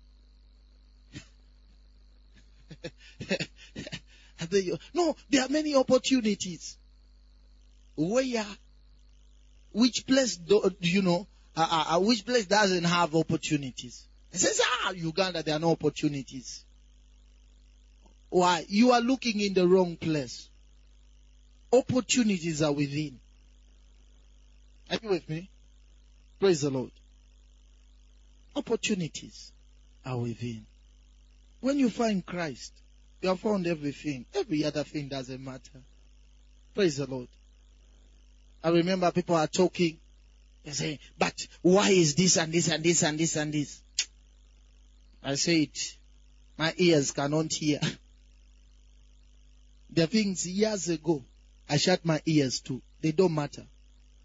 are 2.85 2.90
they 2.90 2.90
your, 2.90 3.12
no, 4.94 5.16
there 5.30 5.42
are 5.42 5.48
many 5.48 5.74
opportunities. 5.74 6.76
Where, 7.96 8.46
which 9.72 10.06
place 10.06 10.37
do, 10.37 10.70
you 10.80 11.02
know, 11.02 11.26
uh, 11.56 11.68
uh, 11.70 11.96
uh 11.96 12.00
which 12.00 12.24
place 12.24 12.46
doesn't 12.46 12.85
have 12.85 13.14
opportunities? 13.14 14.06
It 14.32 14.38
says, 14.38 14.61
ah, 14.64 14.92
Uganda, 14.92 15.42
there 15.42 15.56
are 15.56 15.61
no 15.61 15.72
opportunities. 15.72 16.64
Why? 18.30 18.64
You 18.68 18.92
are 18.92 19.00
looking 19.00 19.40
in 19.40 19.52
the 19.52 19.68
wrong 19.68 19.96
place. 19.96 20.48
Opportunities 21.70 22.62
are 22.62 22.72
within. 22.72 23.20
Are 24.90 24.98
you 25.02 25.11
with 25.11 25.28
me? 25.28 25.50
Praise 26.40 26.62
the 26.62 26.70
Lord. 26.70 26.90
Opportunities 28.56 29.52
are 30.04 30.18
within. 30.18 30.66
When 31.61 31.78
you 31.78 31.90
find 31.90 32.24
Christ, 32.24 32.72
you 33.22 33.28
have 33.28 33.40
found 33.40 33.66
everything. 33.66 34.26
Every 34.35 34.64
other 34.64 34.82
thing 34.82 35.08
doesn't 35.08 35.42
matter. 35.42 35.80
Praise 36.74 36.96
the 36.96 37.06
Lord. 37.06 37.28
I 38.64 38.70
remember 38.70 39.11
people 39.12 39.37
are 39.37 39.46
talking. 39.46 39.98
They 40.64 40.72
say, 40.72 40.98
but 41.18 41.46
why 41.62 41.90
is 41.90 42.14
this 42.14 42.37
and 42.37 42.52
this 42.52 42.68
and 42.68 42.82
this 42.82 43.02
and 43.02 43.18
this 43.18 43.37
and 43.37 43.52
this? 43.52 43.80
I 45.22 45.37
say 45.37 45.62
it. 45.62 45.96
My 46.58 46.74
ears 46.76 47.12
cannot 47.12 47.52
hear. 47.52 47.80
The 49.94 50.06
things 50.06 50.46
years 50.46 50.88
ago, 50.88 51.22
I 51.68 51.76
shut 51.76 52.02
my 52.02 52.22
ears 52.24 52.61
to. 52.61 52.80
They 53.02 53.12
don't 53.12 53.35
matter. 53.35 53.66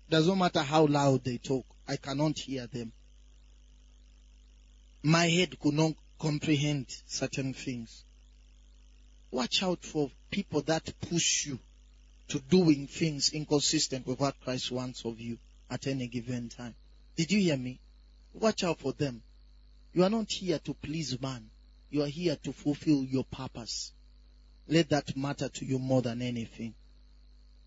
Doesn't 0.09 0.37
matter 0.37 0.61
how 0.61 0.85
loud 0.85 1.25
they 1.25 1.39
talk. 1.39 1.65
I 1.85 1.97
cannot 1.97 2.39
hear 2.39 2.67
them. 2.67 2.93
My 5.03 5.27
head 5.27 5.59
could 5.59 5.73
not 5.73 5.93
comprehend 6.19 6.85
certain 7.05 7.53
things. 7.53 8.05
Watch 9.31 9.63
out 9.63 9.83
for 9.83 10.09
people 10.31 10.61
that 10.61 10.93
push 11.01 11.45
you 11.45 11.59
to 12.29 12.39
doing 12.39 12.87
things 12.87 13.31
inconsistent 13.33 14.05
with 14.07 14.19
what 14.19 14.39
Christ 14.41 14.71
wants 14.71 15.05
of 15.05 15.19
you 15.19 15.37
at 15.69 15.87
any 15.87 16.07
given 16.07 16.49
time. 16.49 16.75
Did 17.15 17.31
you 17.31 17.39
hear 17.39 17.57
me? 17.57 17.79
Watch 18.33 18.63
out 18.63 18.79
for 18.79 18.93
them. 18.93 19.21
You 19.93 20.03
are 20.03 20.09
not 20.09 20.31
here 20.31 20.59
to 20.59 20.73
please 20.73 21.19
man. 21.21 21.49
You 21.89 22.03
are 22.03 22.07
here 22.07 22.35
to 22.43 22.53
fulfill 22.53 23.03
your 23.03 23.23
purpose. 23.23 23.93
Let 24.67 24.89
that 24.89 25.15
matter 25.15 25.49
to 25.49 25.65
you 25.65 25.79
more 25.79 26.01
than 26.01 26.21
anything. 26.21 26.75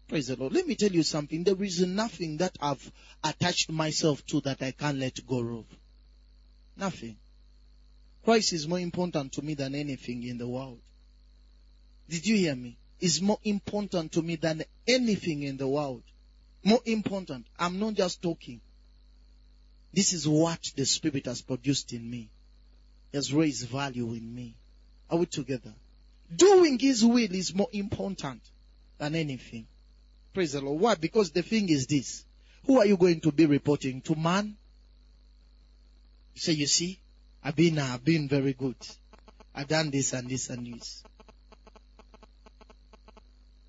Praise 0.08 0.26
the 0.26 0.36
Lord. 0.36 0.52
Let 0.52 0.66
me 0.66 0.74
tell 0.74 0.90
you 0.90 1.02
something. 1.02 1.44
There 1.44 1.62
is 1.62 1.80
nothing 1.86 2.38
that 2.38 2.56
I've 2.60 2.92
attached 3.24 3.70
myself 3.70 4.24
to 4.26 4.40
that 4.42 4.62
I 4.62 4.72
can't 4.72 4.98
let 4.98 5.26
go 5.26 5.38
of. 5.58 5.64
Nothing. 6.76 7.16
Christ 8.24 8.52
is 8.52 8.68
more 8.68 8.80
important 8.80 9.32
to 9.32 9.42
me 9.42 9.54
than 9.54 9.74
anything 9.74 10.24
in 10.24 10.36
the 10.36 10.48
world. 10.48 10.80
Did 12.10 12.26
you 12.26 12.36
hear 12.36 12.56
me? 12.56 12.76
Is 12.98 13.22
more 13.22 13.38
important 13.44 14.12
to 14.12 14.22
me 14.22 14.34
than 14.34 14.64
anything 14.86 15.44
in 15.44 15.56
the 15.56 15.68
world. 15.68 16.02
More 16.64 16.80
important. 16.84 17.46
I'm 17.56 17.78
not 17.78 17.94
just 17.94 18.20
talking. 18.20 18.60
This 19.92 20.12
is 20.12 20.26
what 20.26 20.72
the 20.74 20.84
Spirit 20.84 21.26
has 21.26 21.40
produced 21.40 21.92
in 21.92 22.10
me. 22.10 22.28
He 23.12 23.16
has 23.18 23.32
raised 23.32 23.68
value 23.68 24.12
in 24.12 24.34
me. 24.34 24.56
Are 25.08 25.18
we 25.18 25.26
together? 25.26 25.72
Doing 26.34 26.80
His 26.80 27.04
will 27.04 27.32
is 27.32 27.54
more 27.54 27.70
important 27.72 28.42
than 28.98 29.14
anything. 29.14 29.66
Praise 30.34 30.52
the 30.52 30.60
Lord. 30.60 30.80
Why? 30.80 30.96
Because 30.96 31.30
the 31.30 31.42
thing 31.42 31.68
is 31.68 31.86
this. 31.86 32.24
Who 32.66 32.80
are 32.80 32.86
you 32.86 32.96
going 32.96 33.20
to 33.20 33.30
be 33.30 33.46
reporting? 33.46 34.00
To 34.02 34.16
man? 34.16 34.56
Say, 36.34 36.52
you 36.52 36.66
see, 36.66 36.98
I've 37.42 37.56
been, 37.56 37.78
I've 37.78 38.04
been 38.04 38.28
very 38.28 38.52
good. 38.52 38.76
I've 39.54 39.68
done 39.68 39.90
this 39.90 40.12
and 40.12 40.28
this 40.28 40.50
and 40.50 40.66
this. 40.74 41.04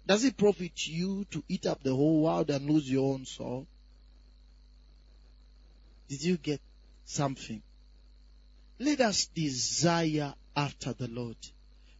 Does 0.06 0.24
it 0.24 0.38
profit 0.38 0.88
you 0.88 1.26
to 1.32 1.44
eat 1.48 1.66
up 1.66 1.84
the 1.84 1.96
whole 1.96 2.24
world 2.24 2.50
and 2.50 2.70
lose 2.70 2.90
your 2.90 3.14
own 3.14 3.26
soul? 3.26 3.68
Did 6.10 6.24
you 6.24 6.38
get 6.38 6.60
something? 7.06 7.62
Let 8.80 9.00
us 9.02 9.28
desire 9.28 10.34
after 10.56 10.94
the 10.94 11.08
Lord. 11.08 11.38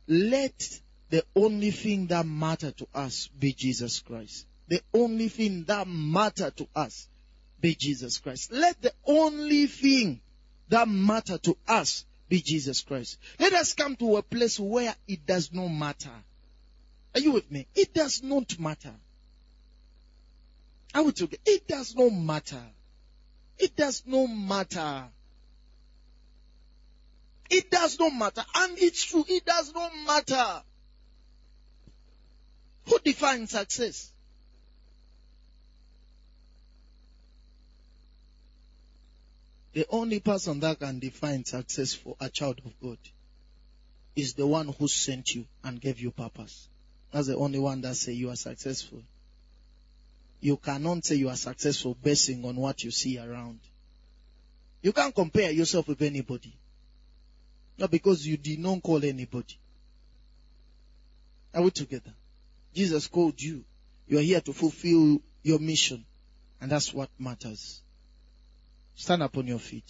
Let 0.08 0.82
the 1.10 1.24
only 1.36 1.72
thing 1.72 2.08
that 2.08 2.26
matter 2.26 2.72
to 2.72 2.88
us 2.94 3.30
be 3.38 3.54
Jesus 3.54 4.00
Christ. 4.00 4.48
The 4.68 4.82
only 4.94 5.30
thing 5.30 5.66
that 5.66 5.88
matter 5.88 6.50
to 6.52 6.68
us 6.76 7.08
be 7.60 7.76
Jesus 7.76 8.18
Christ. 8.18 8.52
Let 8.52 8.82
the 8.82 8.94
only 9.06 9.68
thing 9.68 10.22
that 10.70 10.88
matter 10.88 11.38
to 11.38 11.58
us 11.68 12.06
be 12.28 12.42
Jesus 12.42 12.82
Christ. 12.82 13.18
Let 13.40 13.54
us 13.54 13.74
come 13.74 13.96
to 13.98 14.18
a 14.18 14.24
place 14.24 14.60
where 14.60 14.96
it 15.08 15.26
does 15.26 15.54
not 15.54 15.68
matter. 15.68 16.10
Are 17.14 17.20
you 17.20 17.32
with 17.34 17.52
me? 17.52 17.68
It 17.76 17.94
does 17.94 18.24
not 18.24 18.58
matter. 18.60 18.94
I 20.94 21.02
would 21.02 21.18
say, 21.18 21.28
it 21.46 21.68
does 21.68 21.96
not 21.96 22.12
matter. 22.12 22.64
It 23.58 23.76
does 23.76 24.04
not 24.06 24.28
matter. 24.28 25.10
It 27.50 27.70
does 27.70 28.00
not 28.00 28.14
matter. 28.14 28.44
And 28.56 28.78
it's 28.78 29.04
true. 29.04 29.26
It 29.28 29.46
does 29.46 29.74
not 29.74 29.92
matter. 30.08 30.64
Who 32.88 33.00
defines 33.00 33.52
success? 33.52 34.12
The 39.74 39.86
only 39.90 40.20
person 40.20 40.60
that 40.62 40.80
can 40.80 41.00
define 41.00 41.46
success 41.46 41.94
for 41.94 42.18
a 42.20 42.30
child 42.30 42.62
of 42.66 42.74
God 42.82 42.98
is 44.16 44.34
the 44.34 44.46
one 44.46 44.68
who 44.68 44.88
sent 44.88 45.34
you 45.34 45.46
and 45.64 45.80
gave 45.80 46.00
you 46.00 46.12
purpose. 46.12 46.68
That's 47.12 47.28
the 47.28 47.36
only 47.36 47.60
one 47.60 47.82
that 47.82 47.96
say 47.96 48.14
you 48.14 48.30
are 48.30 48.36
successful. 48.36 49.02
You 50.40 50.58
cannot 50.58 51.06
say 51.06 51.16
you 51.16 51.30
are 51.30 51.36
successful 51.36 51.96
basing 52.02 52.46
on 52.46 52.56
what 52.56 52.84
you 52.84 52.92
see 52.92 53.20
around. 53.20 53.60
You 54.82 54.94
can't 54.94 55.14
compare 55.14 55.52
yourself 55.52 55.88
with 55.88 56.02
anybody. 56.02 56.58
Not 57.78 57.92
because 57.92 58.26
you 58.26 58.38
did 58.38 58.60
not 58.60 58.82
call 58.82 59.04
anybody. 59.04 59.60
Are 61.54 61.62
we 61.62 61.72
together? 61.72 62.14
Jesus 62.74 63.08
called 63.08 63.40
you. 63.42 63.64
You 64.08 64.18
are 64.18 64.22
here 64.22 64.42
to 64.42 64.54
fulfill 64.54 65.22
your 65.44 65.60
mission. 65.60 66.06
And 66.60 66.72
that's 66.72 66.94
what 66.94 67.10
matters. 67.20 67.82
Stand 68.96 69.24
up 69.24 69.38
on 69.38 69.48
your 69.48 69.60
feet. 69.60 69.90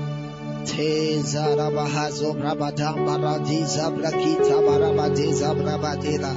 Teza 0.65 1.55
rabahazo 1.55 2.33
brabadam 2.33 3.05
baradiza 3.05 3.89
brakita 3.89 4.55
barabadiza 4.65 5.53
brabadila. 5.53 6.33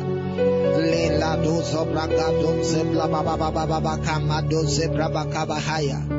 Lela 0.90 1.36
dozo 1.44 1.84
brakadom 1.84 2.62
zebla 2.62 3.06
baba 3.08 3.36
baba 3.36 3.66
baba 3.66 3.96
kamado 4.04 4.64
zebra 4.64 5.08
bakabahaya. 5.08 6.13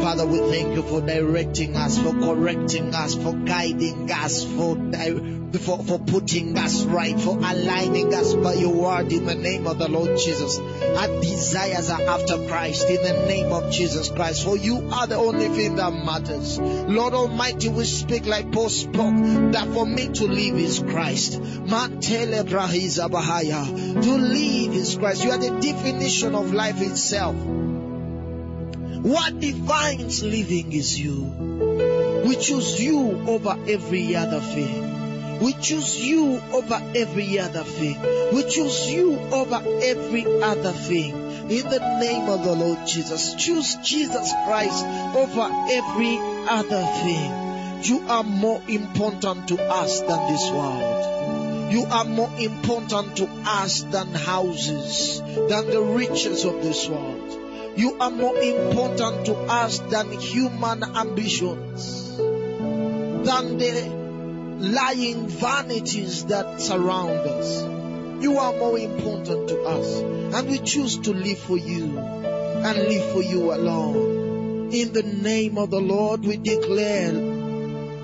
Father, 0.00 0.26
we 0.26 0.38
thank 0.50 0.74
you 0.74 0.82
for 0.82 1.00
directing 1.00 1.76
us, 1.76 1.98
for 1.98 2.12
correcting 2.12 2.94
us, 2.94 3.14
for 3.14 3.34
guiding 3.34 4.10
us, 4.10 4.44
for, 4.44 4.76
for, 5.58 5.84
for 5.84 5.98
putting 5.98 6.56
us 6.58 6.84
right, 6.84 7.18
for 7.20 7.36
aligning 7.36 8.14
us 8.14 8.34
by 8.34 8.54
your 8.54 8.74
word 8.74 9.12
in 9.12 9.26
the 9.26 9.34
name 9.34 9.66
of 9.66 9.78
the 9.78 9.88
Lord 9.88 10.18
Jesus. 10.18 10.58
Our 10.58 11.20
desires 11.20 11.90
are 11.90 12.02
after 12.02 12.46
Christ 12.48 12.88
in 12.88 13.02
the 13.02 13.26
name 13.26 13.52
of 13.52 13.70
Jesus 13.70 14.10
Christ, 14.10 14.42
for 14.44 14.56
you 14.56 14.88
are 14.92 15.06
the 15.06 15.16
only 15.16 15.48
thing 15.48 15.76
that 15.76 15.92
matters. 15.92 16.58
Lord 16.58 17.14
Almighty, 17.14 17.68
we 17.68 17.84
speak 17.84 18.26
like 18.26 18.50
Paul 18.50 18.70
spoke, 18.70 19.14
that 19.52 19.68
for 19.72 19.86
me 19.86 20.08
to 20.08 20.24
live 20.24 20.56
is 20.56 20.78
Christ. 20.80 21.34
To 21.34 21.38
live 24.16 24.74
is 24.74 24.96
Christ. 24.96 25.24
You 25.24 25.30
are 25.30 25.38
the 25.38 25.58
definition 25.60 26.34
of 26.34 26.52
life 26.52 26.80
itself. 26.80 27.36
What 29.02 29.40
defines 29.40 30.22
living 30.22 30.72
is 30.72 31.00
you. 31.00 31.24
We 32.24 32.36
choose 32.36 32.80
you 32.80 33.24
over 33.26 33.58
every 33.68 34.14
other 34.14 34.38
thing. 34.38 35.40
We 35.40 35.54
choose 35.54 35.98
you 36.00 36.40
over 36.52 36.80
every 36.94 37.40
other 37.40 37.64
thing. 37.64 38.00
We 38.32 38.44
choose 38.44 38.88
you 38.88 39.18
over 39.18 39.60
every 39.82 40.24
other 40.24 40.70
thing. 40.70 41.50
In 41.50 41.68
the 41.68 41.98
name 41.98 42.28
of 42.28 42.44
the 42.44 42.54
Lord 42.54 42.86
Jesus, 42.86 43.34
choose 43.34 43.74
Jesus 43.82 44.32
Christ 44.46 44.84
over 44.84 45.50
every 45.72 46.18
other 46.48 46.84
thing. 47.02 47.82
You 47.82 48.08
are 48.08 48.22
more 48.22 48.62
important 48.68 49.48
to 49.48 49.60
us 49.60 50.00
than 50.00 50.32
this 50.32 50.48
world. 50.52 51.72
You 51.72 51.86
are 51.86 52.04
more 52.04 52.30
important 52.38 53.16
to 53.16 53.28
us 53.46 53.82
than 53.82 54.14
houses, 54.14 55.20
than 55.20 55.66
the 55.70 55.82
riches 55.82 56.44
of 56.44 56.62
this 56.62 56.88
world. 56.88 57.21
You 57.74 57.96
are 57.98 58.10
more 58.10 58.36
important 58.36 59.26
to 59.26 59.34
us 59.34 59.78
than 59.78 60.12
human 60.12 60.82
ambitions, 60.84 62.16
than 62.18 63.58
the 63.58 64.02
lying 64.62 65.26
vanities 65.26 66.26
that 66.26 66.60
surround 66.60 67.26
us. 67.26 67.62
You 68.22 68.38
are 68.38 68.52
more 68.52 68.78
important 68.78 69.48
to 69.48 69.62
us. 69.62 70.00
And 70.00 70.50
we 70.50 70.58
choose 70.58 70.98
to 70.98 71.12
live 71.12 71.38
for 71.38 71.56
you 71.56 71.98
and 71.98 72.78
live 72.78 73.12
for 73.12 73.22
you 73.22 73.52
alone. 73.52 74.70
In 74.72 74.92
the 74.92 75.02
name 75.02 75.58
of 75.58 75.70
the 75.70 75.80
Lord, 75.80 76.24
we 76.24 76.36
declare 76.36 77.12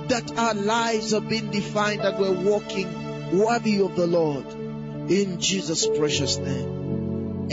that 0.08 0.32
our 0.36 0.54
lives 0.54 1.12
have 1.12 1.28
been 1.28 1.50
defined 1.50 2.00
and 2.00 2.18
we're 2.18 2.50
walking 2.50 3.38
worthy 3.38 3.80
of 3.80 3.94
the 3.96 4.06
Lord. 4.06 4.46
In 5.10 5.40
Jesus' 5.40 5.86
precious 5.86 6.38
name. 6.38 6.77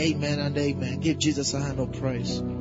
Amen 0.00 0.38
and 0.40 0.58
amen. 0.58 1.00
Give 1.00 1.18
Jesus 1.18 1.54
a 1.54 1.60
hand 1.60 1.80
of 1.80 1.92
praise. 1.92 2.42